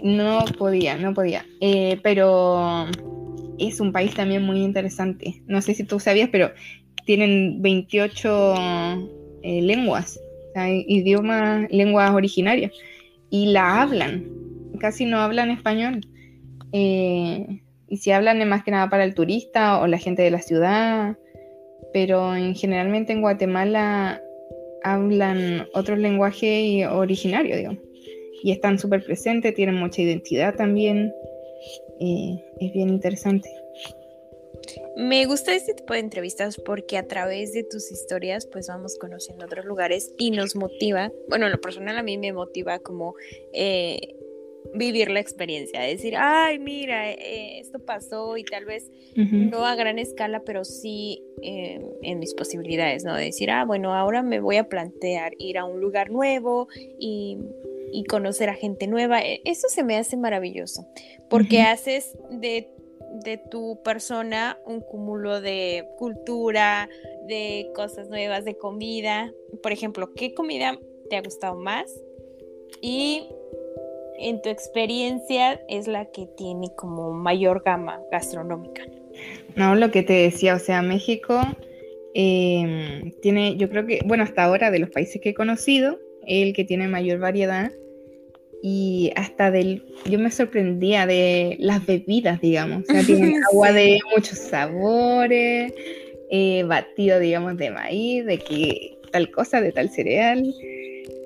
No 0.02 0.44
podía, 0.58 0.96
no 0.96 1.14
podía. 1.14 1.46
Eh, 1.60 1.98
pero 2.02 2.86
es 3.58 3.80
un 3.80 3.92
país 3.92 4.14
también 4.14 4.42
muy 4.42 4.62
interesante. 4.62 5.42
No 5.46 5.62
sé 5.62 5.74
si 5.74 5.84
tú 5.84 6.00
sabías, 6.00 6.28
pero 6.30 6.50
tienen 7.04 7.62
28 7.62 8.54
eh, 9.42 9.62
lenguas, 9.62 10.20
idiomas, 10.56 11.70
lenguas 11.70 12.10
originarias, 12.12 12.72
y 13.30 13.46
la 13.46 13.82
hablan. 13.82 14.28
Casi 14.78 15.04
no 15.04 15.18
hablan 15.18 15.50
español. 15.50 16.00
Eh, 16.72 17.62
y 17.88 17.96
si 17.98 18.10
hablan 18.10 18.40
es 18.40 18.46
más 18.46 18.64
que 18.64 18.70
nada 18.70 18.88
para 18.88 19.04
el 19.04 19.14
turista 19.14 19.78
o 19.80 19.86
la 19.86 19.98
gente 19.98 20.22
de 20.22 20.30
la 20.30 20.40
ciudad, 20.40 21.16
pero 21.92 22.34
en, 22.34 22.54
generalmente 22.54 23.12
en 23.12 23.20
Guatemala 23.20 24.20
hablan 24.84 25.68
otros 25.74 25.98
lenguajes 25.98 26.86
originarios, 26.86 27.58
digamos. 27.58 27.82
Y 28.42 28.50
están 28.52 28.78
súper 28.78 29.04
presentes, 29.04 29.54
tienen 29.54 29.76
mucha 29.76 30.02
identidad 30.02 30.54
también. 30.56 31.12
Eh, 32.00 32.44
es 32.60 32.72
bien 32.72 32.88
interesante. 32.88 33.48
Me 34.96 35.24
gusta 35.26 35.54
este 35.54 35.74
tipo 35.74 35.94
de 35.94 36.00
entrevistas 36.00 36.60
porque 36.64 36.98
a 36.98 37.06
través 37.06 37.52
de 37.52 37.64
tus 37.64 37.90
historias 37.90 38.46
pues 38.46 38.68
vamos 38.68 38.96
conociendo 38.98 39.46
otros 39.46 39.64
lugares 39.64 40.12
y 40.18 40.30
nos 40.30 40.54
motiva, 40.54 41.10
bueno, 41.28 41.48
lo 41.48 41.60
personal 41.60 41.96
a 41.98 42.02
mí 42.02 42.18
me 42.18 42.32
motiva 42.32 42.78
como 42.78 43.14
eh, 43.52 44.14
vivir 44.74 45.10
la 45.10 45.20
experiencia, 45.20 45.80
decir, 45.80 46.14
ay, 46.16 46.58
mira, 46.58 47.10
eh, 47.10 47.60
esto 47.60 47.78
pasó 47.78 48.36
y 48.36 48.44
tal 48.44 48.64
vez 48.64 48.90
no 49.16 49.66
a 49.66 49.74
gran 49.74 49.98
escala, 49.98 50.42
pero 50.44 50.64
sí 50.64 51.22
eh, 51.42 51.80
en 52.02 52.18
mis 52.18 52.34
posibilidades, 52.34 53.04
¿no? 53.04 53.14
De 53.16 53.24
decir, 53.24 53.50
ah, 53.50 53.64
bueno, 53.64 53.94
ahora 53.94 54.22
me 54.22 54.40
voy 54.40 54.56
a 54.56 54.68
plantear 54.68 55.32
ir 55.38 55.58
a 55.58 55.64
un 55.64 55.80
lugar 55.80 56.10
nuevo 56.10 56.68
y, 56.98 57.38
conocer 58.08 58.48
a 58.48 58.54
gente 58.54 58.86
nueva. 58.86 59.20
E, 59.20 59.42
eso 59.44 59.68
se 59.68 59.84
me 59.84 59.96
hace 59.96 60.16
maravilloso, 60.16 60.86
porque 61.28 61.62
haces 61.62 62.16
de, 62.30 62.70
de 63.24 63.36
tu 63.36 63.80
persona 63.82 64.58
un 64.66 64.80
cúmulo 64.80 65.40
de 65.40 65.88
cultura, 65.98 66.88
de 67.26 67.70
cosas 67.74 68.08
nuevas, 68.08 68.44
de 68.44 68.56
comida. 68.56 69.32
Por 69.62 69.72
ejemplo, 69.72 70.12
¿qué 70.14 70.34
comida 70.34 70.78
te 71.10 71.16
ha 71.16 71.22
gustado 71.22 71.54
más? 71.54 71.92
Y 72.80 73.28
en 74.18 74.40
tu 74.40 74.48
experiencia 74.48 75.60
es 75.68 75.88
la 75.88 76.06
que 76.06 76.26
tiene 76.26 76.74
como 76.76 77.12
mayor 77.12 77.62
gama 77.64 78.00
gastronómica? 78.10 78.82
No, 79.56 79.74
lo 79.74 79.90
que 79.90 80.02
te 80.02 80.14
decía, 80.14 80.54
o 80.54 80.58
sea, 80.58 80.82
México 80.82 81.40
em, 82.14 83.12
tiene, 83.20 83.56
yo 83.56 83.68
creo 83.68 83.86
que, 83.86 84.00
bueno, 84.04 84.24
hasta 84.24 84.44
ahora 84.44 84.70
de 84.70 84.78
los 84.78 84.90
países 84.90 85.20
que 85.20 85.30
he 85.30 85.34
conocido, 85.34 85.98
el 86.26 86.54
que 86.54 86.64
tiene 86.64 86.88
mayor 86.88 87.18
variedad 87.18 87.72
y 88.62 89.12
hasta 89.16 89.50
del, 89.50 89.84
yo 90.08 90.18
me 90.18 90.30
sorprendía 90.30 91.06
de 91.06 91.56
las 91.58 91.84
bebidas, 91.84 92.40
digamos, 92.40 92.84
o 92.88 92.92
sea, 92.92 93.02
tienen 93.06 93.42
agua 93.50 93.72
de 93.72 93.98
muchos 94.14 94.38
sabores, 94.38 95.72
eh, 96.30 96.62
batido, 96.62 97.18
digamos, 97.18 97.56
de 97.56 97.70
maíz, 97.70 98.24
de 98.24 98.38
que 98.38 98.98
tal 99.10 99.30
cosa, 99.30 99.60
de 99.60 99.72
tal 99.72 99.90
cereal 99.90 100.54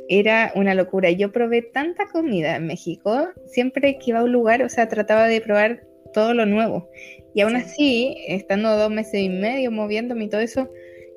era 0.08 0.52
una 0.54 0.74
locura. 0.74 1.10
Yo 1.10 1.32
probé 1.32 1.62
tanta 1.62 2.06
comida 2.06 2.56
en 2.56 2.66
México, 2.66 3.28
siempre 3.46 3.98
que 3.98 4.10
iba 4.10 4.20
a 4.20 4.24
un 4.24 4.32
lugar, 4.32 4.62
o 4.62 4.68
sea, 4.68 4.88
trataba 4.88 5.26
de 5.26 5.40
probar 5.40 5.82
todo 6.12 6.34
lo 6.34 6.46
nuevo. 6.46 6.88
Y 7.36 7.42
aún 7.42 7.54
así, 7.54 8.16
estando 8.26 8.76
dos 8.76 8.90
meses 8.90 9.20
y 9.20 9.28
medio 9.28 9.70
moviéndome 9.70 10.24
y 10.24 10.28
todo 10.28 10.40
eso, 10.40 10.70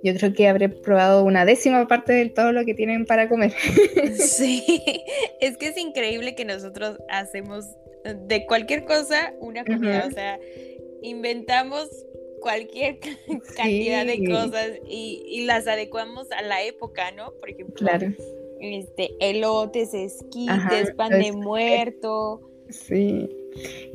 yo 0.03 0.13
creo 0.15 0.33
que 0.33 0.47
habré 0.47 0.69
probado 0.69 1.23
una 1.23 1.45
décima 1.45 1.87
parte 1.87 2.13
de 2.13 2.29
todo 2.29 2.51
lo 2.51 2.65
que 2.65 2.73
tienen 2.73 3.05
para 3.05 3.29
comer. 3.29 3.53
Sí, 4.15 4.63
es 5.39 5.57
que 5.57 5.67
es 5.67 5.77
increíble 5.77 6.35
que 6.35 6.45
nosotros 6.45 6.97
hacemos 7.09 7.65
de 8.03 8.45
cualquier 8.45 8.85
cosa 8.85 9.33
una 9.39 9.63
comida, 9.63 10.05
o 10.07 10.11
sea, 10.11 10.39
inventamos 11.01 11.89
cualquier 12.41 12.99
cantidad 13.55 14.05
de 14.05 14.23
cosas 14.25 14.71
y, 14.87 15.23
y, 15.25 15.45
las 15.45 15.67
adecuamos 15.67 16.29
a 16.31 16.41
la 16.41 16.63
época, 16.63 17.11
¿no? 17.11 17.33
Por 17.39 17.49
ejemplo, 17.49 17.75
claro 17.75 18.13
este, 18.59 19.15
elotes, 19.19 19.93
esquites, 19.93 20.91
pan 20.95 21.11
de 21.11 21.31
muerto. 21.31 22.41
Sí, 22.69 23.29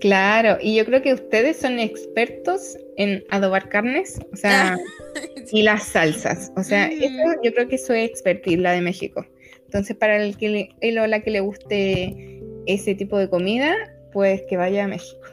claro. 0.01 0.59
Y 0.61 0.77
yo 0.77 0.85
creo 0.85 1.03
que 1.03 1.15
ustedes 1.15 1.57
son 1.57 1.79
expertos 1.79 2.77
en 2.97 3.25
adobar 3.31 3.69
carnes, 3.69 4.19
o 4.33 4.37
sea, 4.37 4.77
y 5.53 5.63
las 5.63 5.85
salsas. 5.85 6.53
O 6.57 6.63
sea, 6.63 6.91
yo 6.93 7.53
creo 7.53 7.69
que 7.69 7.77
eso 7.77 7.93
es 7.95 8.11
expertise, 8.11 8.59
la 8.59 8.73
de 8.73 8.81
México. 8.81 9.27
Entonces, 9.65 9.97
para 9.97 10.23
el 10.23 10.37
que 10.37 10.49
le, 10.49 10.69
el 10.81 10.99
o 10.99 11.07
la 11.07 11.21
que 11.21 11.31
le 11.31 11.41
guste 11.41 12.41
ese 12.67 12.95
tipo 12.95 13.19
de 13.19 13.29
comida, 13.29 13.75
pues 14.13 14.43
que 14.49 14.57
vaya 14.57 14.85
a 14.85 14.89
México. 14.89 15.27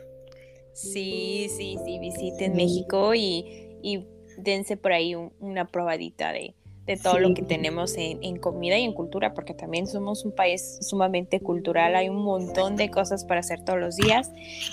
Sí, 0.73 1.47
sí, 1.55 1.77
sí, 1.85 1.99
visiten 1.99 2.55
México 2.55 3.13
y, 3.13 3.77
y 3.83 4.07
dense 4.37 4.77
por 4.77 4.93
ahí 4.93 5.15
una 5.39 5.67
probadita 5.67 6.31
de, 6.31 6.55
de 6.85 6.97
todo 6.97 7.19
lo 7.19 7.33
que 7.33 7.43
tenemos 7.43 7.95
en, 7.97 8.37
comida 8.37 8.77
y 8.77 8.83
en 8.83 8.93
cultura, 8.93 9.33
porque 9.33 9.53
también 9.53 9.87
somos 9.87 10.25
un 10.25 10.31
país 10.31 10.79
sumamente 10.81 11.39
cultural, 11.39 11.95
hay 11.95 12.09
un 12.09 12.23
montón 12.23 12.75
de 12.75 12.89
cosas 12.89 13.23
para 13.23 13.41
hacer 13.41 13.63
todos 13.63 13.79
los 13.79 13.95
días. 13.95 14.31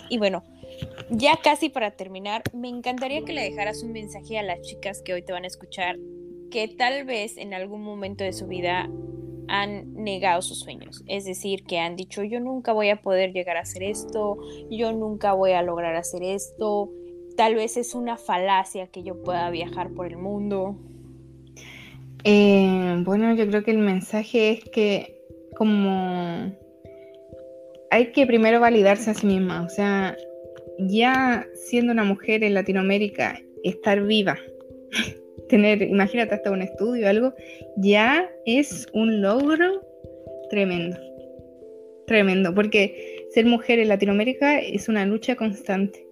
Y 0.08 0.18
bueno, 0.18 0.42
ya 1.10 1.36
casi 1.36 1.68
para 1.68 1.90
terminar, 1.90 2.42
me 2.52 2.68
encantaría 2.68 3.24
que 3.24 3.32
le 3.32 3.42
dejaras 3.42 3.82
un 3.82 3.92
mensaje 3.92 4.38
a 4.38 4.42
las 4.42 4.60
chicas 4.62 5.02
que 5.02 5.12
hoy 5.12 5.22
te 5.22 5.32
van 5.32 5.44
a 5.44 5.48
escuchar, 5.48 5.96
que 6.50 6.68
tal 6.68 7.04
vez 7.04 7.36
en 7.36 7.52
algún 7.52 7.82
momento 7.82 8.24
de 8.24 8.32
su 8.32 8.46
vida 8.46 8.88
han 9.48 9.94
negado 9.94 10.42
sus 10.42 10.60
sueños, 10.60 11.02
es 11.06 11.24
decir, 11.24 11.64
que 11.64 11.78
han 11.78 11.96
dicho 11.96 12.22
yo 12.22 12.38
nunca 12.38 12.72
voy 12.72 12.90
a 12.90 13.00
poder 13.00 13.32
llegar 13.32 13.56
a 13.56 13.60
hacer 13.60 13.82
esto, 13.82 14.36
yo 14.70 14.92
nunca 14.92 15.32
voy 15.32 15.52
a 15.52 15.62
lograr 15.62 15.96
hacer 15.96 16.22
esto, 16.22 16.90
tal 17.34 17.54
vez 17.54 17.78
es 17.78 17.94
una 17.94 18.18
falacia 18.18 18.88
que 18.88 19.02
yo 19.02 19.22
pueda 19.22 19.48
viajar 19.48 19.90
por 19.94 20.06
el 20.06 20.18
mundo, 20.18 20.76
eh, 22.24 22.96
bueno, 23.04 23.34
yo 23.34 23.46
creo 23.48 23.62
que 23.62 23.70
el 23.70 23.78
mensaje 23.78 24.50
es 24.50 24.64
que 24.64 25.22
como 25.56 26.52
hay 27.90 28.12
que 28.12 28.26
primero 28.26 28.60
validarse 28.60 29.10
a 29.10 29.14
sí 29.14 29.26
misma, 29.26 29.62
o 29.62 29.68
sea, 29.68 30.16
ya 30.78 31.46
siendo 31.54 31.92
una 31.92 32.04
mujer 32.04 32.44
en 32.44 32.54
Latinoamérica, 32.54 33.40
estar 33.64 34.02
viva, 34.02 34.38
tener, 35.48 35.82
imagínate 35.82 36.34
hasta 36.34 36.50
un 36.50 36.62
estudio 36.62 37.08
algo, 37.08 37.34
ya 37.76 38.30
es 38.46 38.86
un 38.92 39.20
logro 39.20 39.80
tremendo, 40.50 40.96
tremendo, 42.06 42.54
porque 42.54 43.26
ser 43.30 43.46
mujer 43.46 43.78
en 43.78 43.88
Latinoamérica 43.88 44.60
es 44.60 44.88
una 44.88 45.04
lucha 45.06 45.36
constante. 45.36 46.07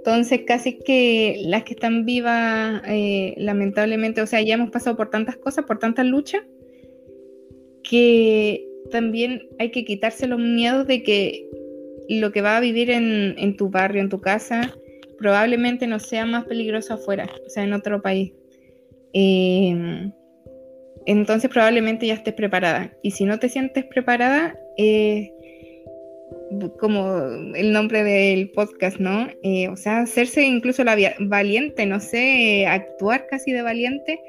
Entonces, 0.00 0.40
casi 0.46 0.78
que 0.78 1.42
las 1.44 1.64
que 1.64 1.74
están 1.74 2.06
vivas, 2.06 2.80
eh, 2.86 3.34
lamentablemente, 3.36 4.22
o 4.22 4.26
sea, 4.26 4.40
ya 4.40 4.54
hemos 4.54 4.70
pasado 4.70 4.96
por 4.96 5.10
tantas 5.10 5.36
cosas, 5.36 5.66
por 5.66 5.78
tantas 5.78 6.06
luchas, 6.06 6.42
que 7.82 8.66
también 8.90 9.42
hay 9.58 9.70
que 9.70 9.84
quitarse 9.84 10.26
los 10.26 10.38
miedos 10.38 10.86
de 10.86 11.02
que 11.02 11.46
lo 12.08 12.32
que 12.32 12.40
va 12.40 12.56
a 12.56 12.60
vivir 12.60 12.90
en, 12.90 13.56
tu 13.58 13.68
barrio, 13.68 14.00
en 14.00 14.08
tu 14.08 14.22
casa, 14.22 14.74
probablemente 15.18 15.86
no 15.86 15.98
sea 15.98 16.24
más 16.24 16.46
peligroso 16.46 16.94
afuera, 16.94 17.28
o 17.44 17.50
sea, 17.50 17.64
en 17.64 17.74
otro 17.74 18.00
país. 18.00 18.32
Em, 19.12 20.12
entonces 21.04 21.50
probablemente 21.50 22.06
ya 22.06 22.14
estés 22.14 22.32
preparada. 22.32 22.96
Y 23.02 23.10
si 23.10 23.26
no 23.26 23.38
te 23.38 23.50
sientes 23.50 23.84
preparada, 23.84 24.58
eh, 24.78 25.30
como 26.78 27.54
el 27.54 27.72
nombre 27.72 28.02
del 28.02 28.50
podcast, 28.50 28.98
¿no? 28.98 29.28
Eh, 29.42 29.68
o 29.68 29.76
sea, 29.76 30.00
hacerse 30.00 30.42
incluso 30.42 30.82
la 30.84 30.96
valiente, 31.20 31.86
no 31.86 32.00
sé, 32.00 32.66
actuar 32.66 33.26
casi 33.28 33.52
de 33.52 33.62
valiente 33.62 34.20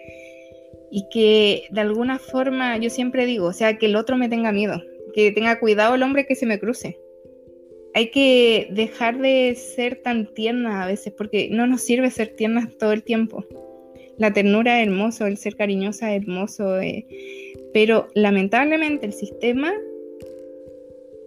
y 0.92 1.08
que 1.10 1.64
de 1.72 1.82
alguna 1.82 2.20
forma, 2.20 2.78
yo 2.78 2.90
siempre 2.90 3.26
digo, 3.26 3.48
o 3.48 3.54
sea, 3.54 3.78
que 3.78 3.88
el 3.88 3.96
otro 3.96 4.18
me 4.18 4.30
tenga 4.30 4.52
miedo, 4.52 4.82
que 5.14 5.32
tenga 5.32 5.60
cuidado 5.60 5.96
el 5.96 6.04
hombre 6.04 6.26
que 6.26 6.36
se 6.36 6.46
me 6.46 6.60
cruce. 6.60 7.00
Hay 7.94 8.12
que 8.12 8.68
dejar 8.72 9.20
de 9.20 9.56
ser 9.56 10.02
tan 10.02 10.34
tierna 10.34 10.84
a 10.84 10.88
veces, 10.88 11.14
porque 11.18 11.50
no 11.52 11.66
nos 11.66 11.82
sirve 11.82 12.12
ser 12.12 12.30
tiernas 12.36 12.78
todo 12.78 12.94
el 12.94 13.04
tiempo. 13.04 13.46
La 14.18 14.32
ternura 14.32 14.80
es 14.80 14.88
hermoso, 14.88 15.26
el 15.26 15.38
ser 15.38 15.56
cariñosa 15.56 16.14
es 16.14 16.22
hermoso, 16.22 16.80
eh, 16.80 17.06
pero 17.74 18.08
lamentablemente 18.14 19.06
el 19.06 19.14
sistema 19.14 19.74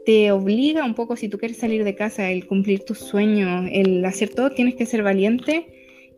te 0.04 0.30
obliga 0.32 0.84
un 0.84 0.94
poco, 0.94 1.16
si 1.16 1.28
tú 1.28 1.38
quieres 1.38 1.58
salir 1.58 1.84
de 1.84 1.94
casa, 1.94 2.30
el 2.30 2.46
cumplir 2.46 2.84
tus 2.84 2.98
sueños, 2.98 3.68
el 3.72 4.04
hacer 4.04 4.30
todo, 4.30 4.50
tienes 4.50 4.74
que 4.74 4.86
ser 4.86 5.02
valiente. 5.02 5.66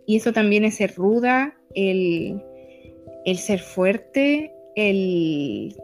Y 0.06 0.16
eso 0.16 0.32
también 0.32 0.64
es 0.64 0.76
ser 0.76 0.94
ruda, 0.94 1.56
el, 1.74 2.40
ser 3.36 3.60
fuerte, 3.60 4.52
el... 4.76 5.74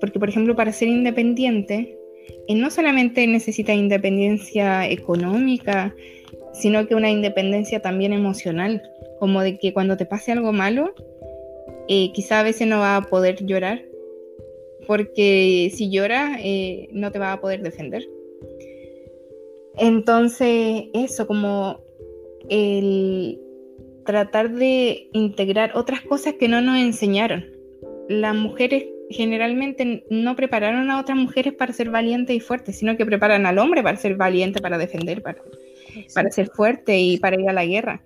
Porque, 0.00 0.18
por 0.18 0.28
ejemplo, 0.28 0.54
para 0.56 0.72
ser 0.72 0.88
independiente, 0.88 1.96
eh, 2.48 2.54
no 2.54 2.70
solamente 2.70 3.26
necesita 3.26 3.72
independencia 3.72 4.88
económica, 4.88 5.94
sino 6.52 6.86
que 6.86 6.94
una 6.94 7.10
independencia 7.10 7.80
también 7.80 8.12
emocional, 8.12 8.82
como 9.18 9.42
de 9.42 9.58
que 9.58 9.72
cuando 9.72 9.96
te 9.96 10.06
pase 10.06 10.32
algo 10.32 10.52
malo, 10.52 10.94
eh, 11.88 12.10
quizá 12.12 12.40
a 12.40 12.42
veces 12.42 12.66
no 12.66 12.80
va 12.80 12.96
a 12.96 13.02
poder 13.02 13.44
llorar, 13.46 13.82
porque 14.86 15.70
si 15.74 15.90
llora 15.90 16.38
eh, 16.42 16.88
no 16.92 17.10
te 17.10 17.18
va 17.18 17.32
a 17.32 17.40
poder 17.40 17.62
defender. 17.62 18.06
Entonces, 19.76 20.84
eso, 20.94 21.26
como 21.26 21.80
el 22.48 23.40
tratar 24.04 24.52
de 24.52 25.08
integrar 25.12 25.72
otras 25.74 26.00
cosas 26.02 26.34
que 26.34 26.48
no 26.48 26.60
nos 26.60 26.78
enseñaron. 26.78 27.44
Las 28.08 28.34
mujeres 28.34 28.86
generalmente 29.10 30.04
no 30.10 30.36
prepararon 30.36 30.90
a 30.90 31.00
otras 31.00 31.18
mujeres 31.18 31.52
para 31.52 31.72
ser 31.72 31.90
valientes 31.90 32.34
y 32.34 32.40
fuertes, 32.40 32.78
sino 32.78 32.96
que 32.96 33.04
preparan 33.04 33.46
al 33.46 33.58
hombre 33.58 33.82
para 33.82 33.96
ser 33.96 34.16
valiente, 34.16 34.60
para 34.60 34.78
defender, 34.78 35.22
para, 35.22 35.42
para 36.14 36.30
ser 36.30 36.48
fuerte 36.48 36.98
y 36.98 37.18
para 37.18 37.40
ir 37.40 37.48
a 37.48 37.52
la 37.52 37.66
guerra 37.66 38.02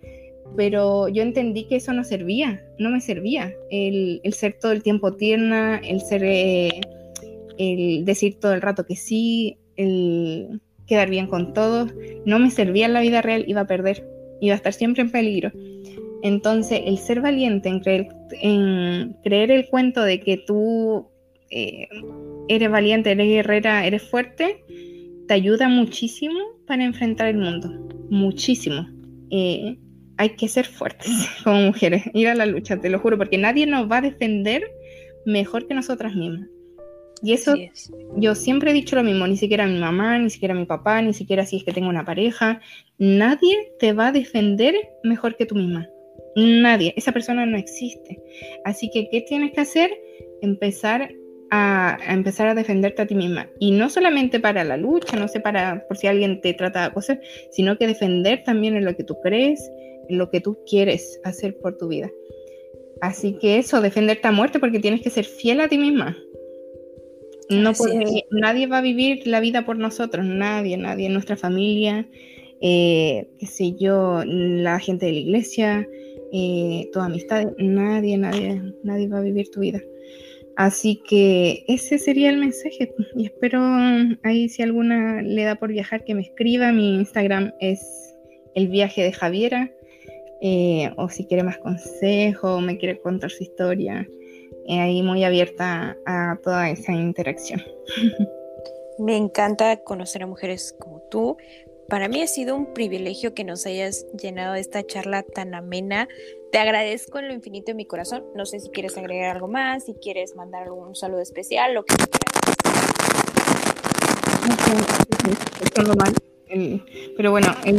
pero 0.57 1.09
yo 1.09 1.23
entendí 1.23 1.65
que 1.65 1.77
eso 1.77 1.93
no 1.93 2.05
servía, 2.05 2.63
no 2.79 2.91
me 2.91 3.01
servía. 3.01 3.53
El, 3.71 4.21
ser 4.33 4.57
todo 4.61 4.73
el 4.73 4.83
tiempo 4.83 5.15
tierna, 5.15 5.79
el 5.79 6.01
ser, 6.01 6.23
eh, 6.25 6.81
el 7.59 8.05
decir 8.05 8.39
todo 8.41 8.53
el 8.53 8.63
rato 8.63 8.85
que 8.85 8.97
sí, 8.97 9.59
el 9.77 10.61
quedar 10.87 11.09
bien 11.09 11.29
con 11.29 11.53
todos, 11.53 11.95
no 12.25 12.39
me 12.39 12.51
servía 12.51 12.87
en 12.87 12.93
la 12.93 13.01
vida 13.01 13.23
real, 13.23 13.45
iba 13.47 13.61
a 13.61 13.67
perder, 13.67 14.05
iba 14.41 14.55
a 14.55 14.57
estar 14.57 14.73
siempre 14.73 15.03
en 15.03 15.11
peligro. 15.11 15.53
Entonces, 16.23 16.83
el 16.85 16.99
ser 16.99 17.21
valiente, 17.21 17.69
en 17.69 19.17
creer 19.23 19.51
el 19.51 19.69
cuento 19.69 20.03
de 20.03 20.21
que 20.21 20.37
tú 20.37 21.07
eh, 21.51 21.89
eres 22.49 22.71
valiente, 22.71 23.13
eres 23.13 23.29
guerrera, 23.29 23.87
eres 23.87 24.03
fuerte, 24.03 24.65
te 25.27 25.35
ayuda 25.35 25.69
muchísimo 25.69 26.39
para 26.67 26.85
enfrentar 26.85 27.29
el 27.29 27.39
mundo, 27.39 27.71
muchísimo. 28.11 28.89
Eh, 29.31 29.79
hay 30.21 30.37
que 30.37 30.49
ser 30.49 30.67
fuertes 30.67 31.09
como 31.45 31.63
mujeres, 31.63 32.03
ir 32.13 32.29
a 32.29 32.35
la 32.35 32.45
lucha, 32.45 32.77
te 32.77 32.91
lo 32.91 32.99
juro, 32.99 33.17
porque 33.17 33.39
nadie 33.39 33.67
nos 33.67 33.91
va 33.91 33.99
a 33.99 34.03
defender 34.03 34.63
mejor 35.25 35.67
que 35.67 35.73
nosotras 35.73 36.15
mismas. 36.15 36.47
Y 37.23 37.33
eso 37.33 37.55
yo 38.17 38.35
siempre 38.35 38.71
he 38.71 38.75
dicho 38.75 38.97
lo 38.97 39.03
mismo, 39.03 39.27
ni 39.27 39.39
siquiera 39.39 39.67
mi 39.67 39.79
mamá, 39.79 40.19
ni 40.19 40.29
siquiera 40.29 40.55
mi 40.55 40.67
papá, 40.67 41.01
ni 41.01 41.15
siquiera 41.15 41.47
si 41.47 41.57
es 41.57 41.65
que 41.65 41.73
tengo 41.73 41.89
una 41.89 42.05
pareja, 42.05 42.61
nadie 42.99 43.73
te 43.79 43.95
va 43.95 44.09
a 44.09 44.13
defender 44.13 44.75
mejor 45.05 45.37
que 45.37 45.47
tú 45.47 45.55
misma. 45.55 45.89
Nadie, 46.37 46.93
esa 46.97 47.13
persona 47.13 47.45
no 47.47 47.57
existe. 47.57 48.23
Así 48.65 48.91
que, 48.91 49.09
¿qué 49.11 49.23
tienes 49.23 49.53
que 49.53 49.61
hacer? 49.61 49.91
Empezar 50.41 51.11
a, 51.51 51.97
a, 51.97 52.15
empezar 52.15 52.47
a 52.47 52.55
defenderte 52.55 53.03
a 53.03 53.07
ti 53.07 53.15
misma. 53.15 53.49
Y 53.59 53.73
no 53.73 53.91
solamente 53.91 54.39
para 54.39 54.65
la 54.65 54.77
lucha, 54.77 55.17
no 55.17 55.29
sé, 55.29 55.41
para 55.41 55.87
por 55.89 55.97
si 55.99 56.07
alguien 56.07 56.41
te 56.41 56.55
trata 56.55 56.81
de 56.81 56.87
acosar, 56.87 57.21
sino 57.51 57.77
que 57.77 57.87
defender 57.87 58.45
también 58.45 58.77
en 58.77 58.85
lo 58.85 58.97
que 58.97 59.05
tú 59.05 59.19
crees, 59.23 59.71
lo 60.11 60.31
que 60.31 60.41
tú 60.41 60.59
quieres 60.69 61.21
hacer 61.25 61.57
por 61.59 61.77
tu 61.77 61.89
vida. 61.89 62.11
Así 63.01 63.39
que 63.41 63.59
eso, 63.59 63.81
defenderte 63.81 64.29
a 64.29 64.33
muerte 64.33 64.59
porque 64.59 64.79
tienes 64.79 65.01
que 65.01 65.11
ser 65.11 65.25
fiel 65.25 65.61
a 65.61 65.69
ti 65.69 65.79
misma. 65.79 66.17
No 67.49 67.73
nadie 68.31 68.67
va 68.69 68.79
a 68.79 68.83
vivir 68.83 69.27
la 69.27 69.41
vida 69.41 69.65
por 69.65 69.77
nosotros, 69.77 70.25
nadie, 70.25 70.77
nadie, 70.77 71.09
nuestra 71.09 71.37
familia, 71.37 72.07
eh, 72.61 73.27
qué 73.39 73.47
sé 73.47 73.73
yo, 73.73 74.23
la 74.25 74.79
gente 74.79 75.07
de 75.07 75.13
la 75.13 75.19
iglesia, 75.19 75.89
eh, 76.33 76.89
tu 76.93 77.01
amistad, 77.01 77.53
nadie, 77.59 78.17
nadie, 78.19 78.63
nadie 78.85 79.09
va 79.09 79.19
a 79.19 79.23
vivir 79.23 79.51
tu 79.51 79.61
vida. 79.61 79.83
Así 80.57 81.01
que 81.09 81.65
ese 81.69 81.99
sería 81.99 82.29
el 82.29 82.37
mensaje 82.37 82.93
y 83.17 83.25
espero 83.25 83.61
ahí 84.23 84.49
si 84.49 84.63
alguna 84.63 85.23
le 85.23 85.45
da 85.45 85.55
por 85.57 85.73
viajar 85.73 86.05
que 86.05 86.15
me 86.15 86.23
escriba. 86.23 86.71
Mi 86.71 86.97
Instagram 86.97 87.53
es 87.61 87.81
el 88.55 88.69
viaje 88.69 89.03
de 89.03 89.13
Javiera. 89.13 89.73
Eh, 90.43 90.91
o 90.97 91.09
si 91.09 91.27
quiere 91.27 91.43
más 91.43 91.59
consejo, 91.59 92.57
o 92.57 92.61
me 92.61 92.79
quiere 92.79 92.99
contar 92.99 93.31
su 93.31 93.43
historia, 93.43 94.09
eh, 94.67 94.81
ahí 94.81 95.03
muy 95.03 95.25
abierta 95.25 95.97
a 96.07 96.39
toda 96.43 96.71
esa 96.71 96.93
interacción. 96.93 97.63
Me 98.99 99.17
encanta 99.17 99.79
conocer 99.79 100.23
a 100.23 100.27
mujeres 100.27 100.75
como 100.79 101.01
tú. 101.11 101.39
Para 101.89 102.09
mí 102.09 102.21
ha 102.21 102.27
sido 102.27 102.55
un 102.55 102.75
privilegio 102.75 103.33
que 103.33 103.45
nos 103.45 103.65
hayas 103.65 104.07
llenado 104.13 104.53
de 104.53 104.61
esta 104.61 104.87
charla 104.87 105.23
tan 105.23 105.55
amena. 105.55 106.07
Te 106.53 106.59
agradezco 106.59 107.19
en 107.19 107.29
lo 107.29 107.35
infinito 107.35 107.69
de 107.69 107.75
mi 107.75 107.87
corazón. 107.87 108.25
No 108.35 108.45
sé 108.45 108.61
si 108.61 108.69
quieres 108.69 108.99
agregar 108.99 109.35
algo 109.35 109.49
más, 109.49 109.87
si 109.87 109.95
quieres 109.95 110.37
mandar 110.37 110.65
algún 110.65 110.95
saludo 110.95 111.23
especial, 111.23 111.73
lo 111.73 111.85
que 111.85 111.97
quieras. 111.97 112.21
pero 117.17 117.31
bueno, 117.31 117.57
el, 117.65 117.79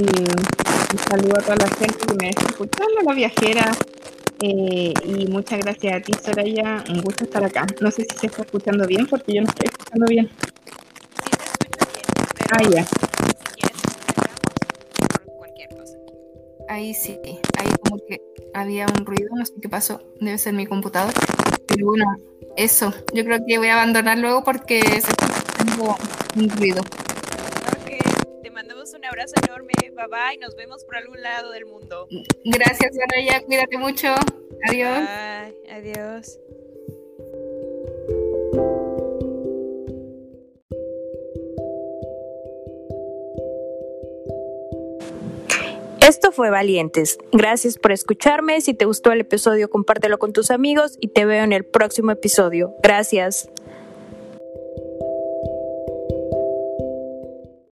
un 0.92 0.98
saludo 0.98 1.38
a 1.38 1.42
toda 1.42 1.56
la 1.56 1.68
gente 1.68 1.98
que 2.06 2.14
me 2.16 2.30
está 2.30 2.46
escuchando, 2.48 3.02
la 3.06 3.14
viajera. 3.14 3.72
Eh, 4.42 4.94
y 5.06 5.28
muchas 5.28 5.60
gracias 5.60 5.94
a 5.96 6.02
ti, 6.02 6.14
Soraya. 6.24 6.84
Un 6.90 7.02
gusto 7.02 7.24
estar 7.24 7.44
acá. 7.44 7.66
No 7.80 7.92
sé 7.92 8.06
si 8.10 8.18
se 8.18 8.28
está 8.28 8.42
escuchando 8.42 8.86
bien 8.88 9.08
porque 9.08 9.34
yo 9.36 9.42
no 9.42 9.48
estoy 9.48 9.70
escuchando 9.70 10.06
bien. 10.08 10.30
Sí, 11.24 11.32
se 11.32 11.68
escucha 11.68 11.90
bien. 11.96 12.06
ah, 12.52 12.64
ya. 12.70 12.86
cualquier 15.38 15.70
cosa. 15.70 15.96
Ahí 16.70 16.94
sí, 16.94 17.18
ahí 17.24 17.70
como 17.84 17.98
que 18.08 18.22
había 18.54 18.88
un 18.88 19.06
ruido, 19.06 19.30
no 19.36 19.46
sé 19.46 19.54
qué 19.62 19.70
pasó. 19.70 20.02
Debe 20.20 20.38
ser 20.38 20.54
mi 20.54 20.66
computador. 20.66 21.14
Pero 21.68 21.86
bueno, 21.86 22.06
eso. 22.58 22.94
Yo 23.14 23.24
creo 23.24 23.40
que 23.48 23.58
voy 23.58 23.68
a 23.68 23.76
abandonar 23.76 24.18
luego 24.18 24.44
porque 24.44 24.82
se 24.82 24.98
escucha 24.98 25.96
un 26.36 26.50
ruido 26.50 26.82
abrazo 29.12 29.36
enorme. 29.46 29.74
Bye 29.82 30.08
bye. 30.08 30.38
Nos 30.40 30.56
vemos 30.56 30.84
por 30.86 30.96
algún 30.96 31.22
lado 31.22 31.52
del 31.52 31.66
mundo. 31.66 32.08
Gracias, 32.46 32.92
Araya. 33.10 33.44
Cuídate 33.46 33.78
mucho. 33.78 34.08
Adiós. 34.68 35.00
Bye. 35.00 35.72
Adiós. 35.72 36.40
Esto 46.02 46.32
fue 46.32 46.50
Valientes. 46.50 47.18
Gracias 47.32 47.78
por 47.78 47.92
escucharme. 47.92 48.60
Si 48.62 48.74
te 48.74 48.86
gustó 48.86 49.12
el 49.12 49.22
episodio, 49.22 49.70
compártelo 49.70 50.20
con 50.20 50.34
tus 50.34 50.52
amigos 50.52 50.98
y 51.00 51.10
te 51.10 51.26
veo 51.26 51.44
en 51.44 51.54
el 51.54 51.64
próximo 51.64 52.12
episodio. 52.12 52.74
Gracias. 52.82 53.50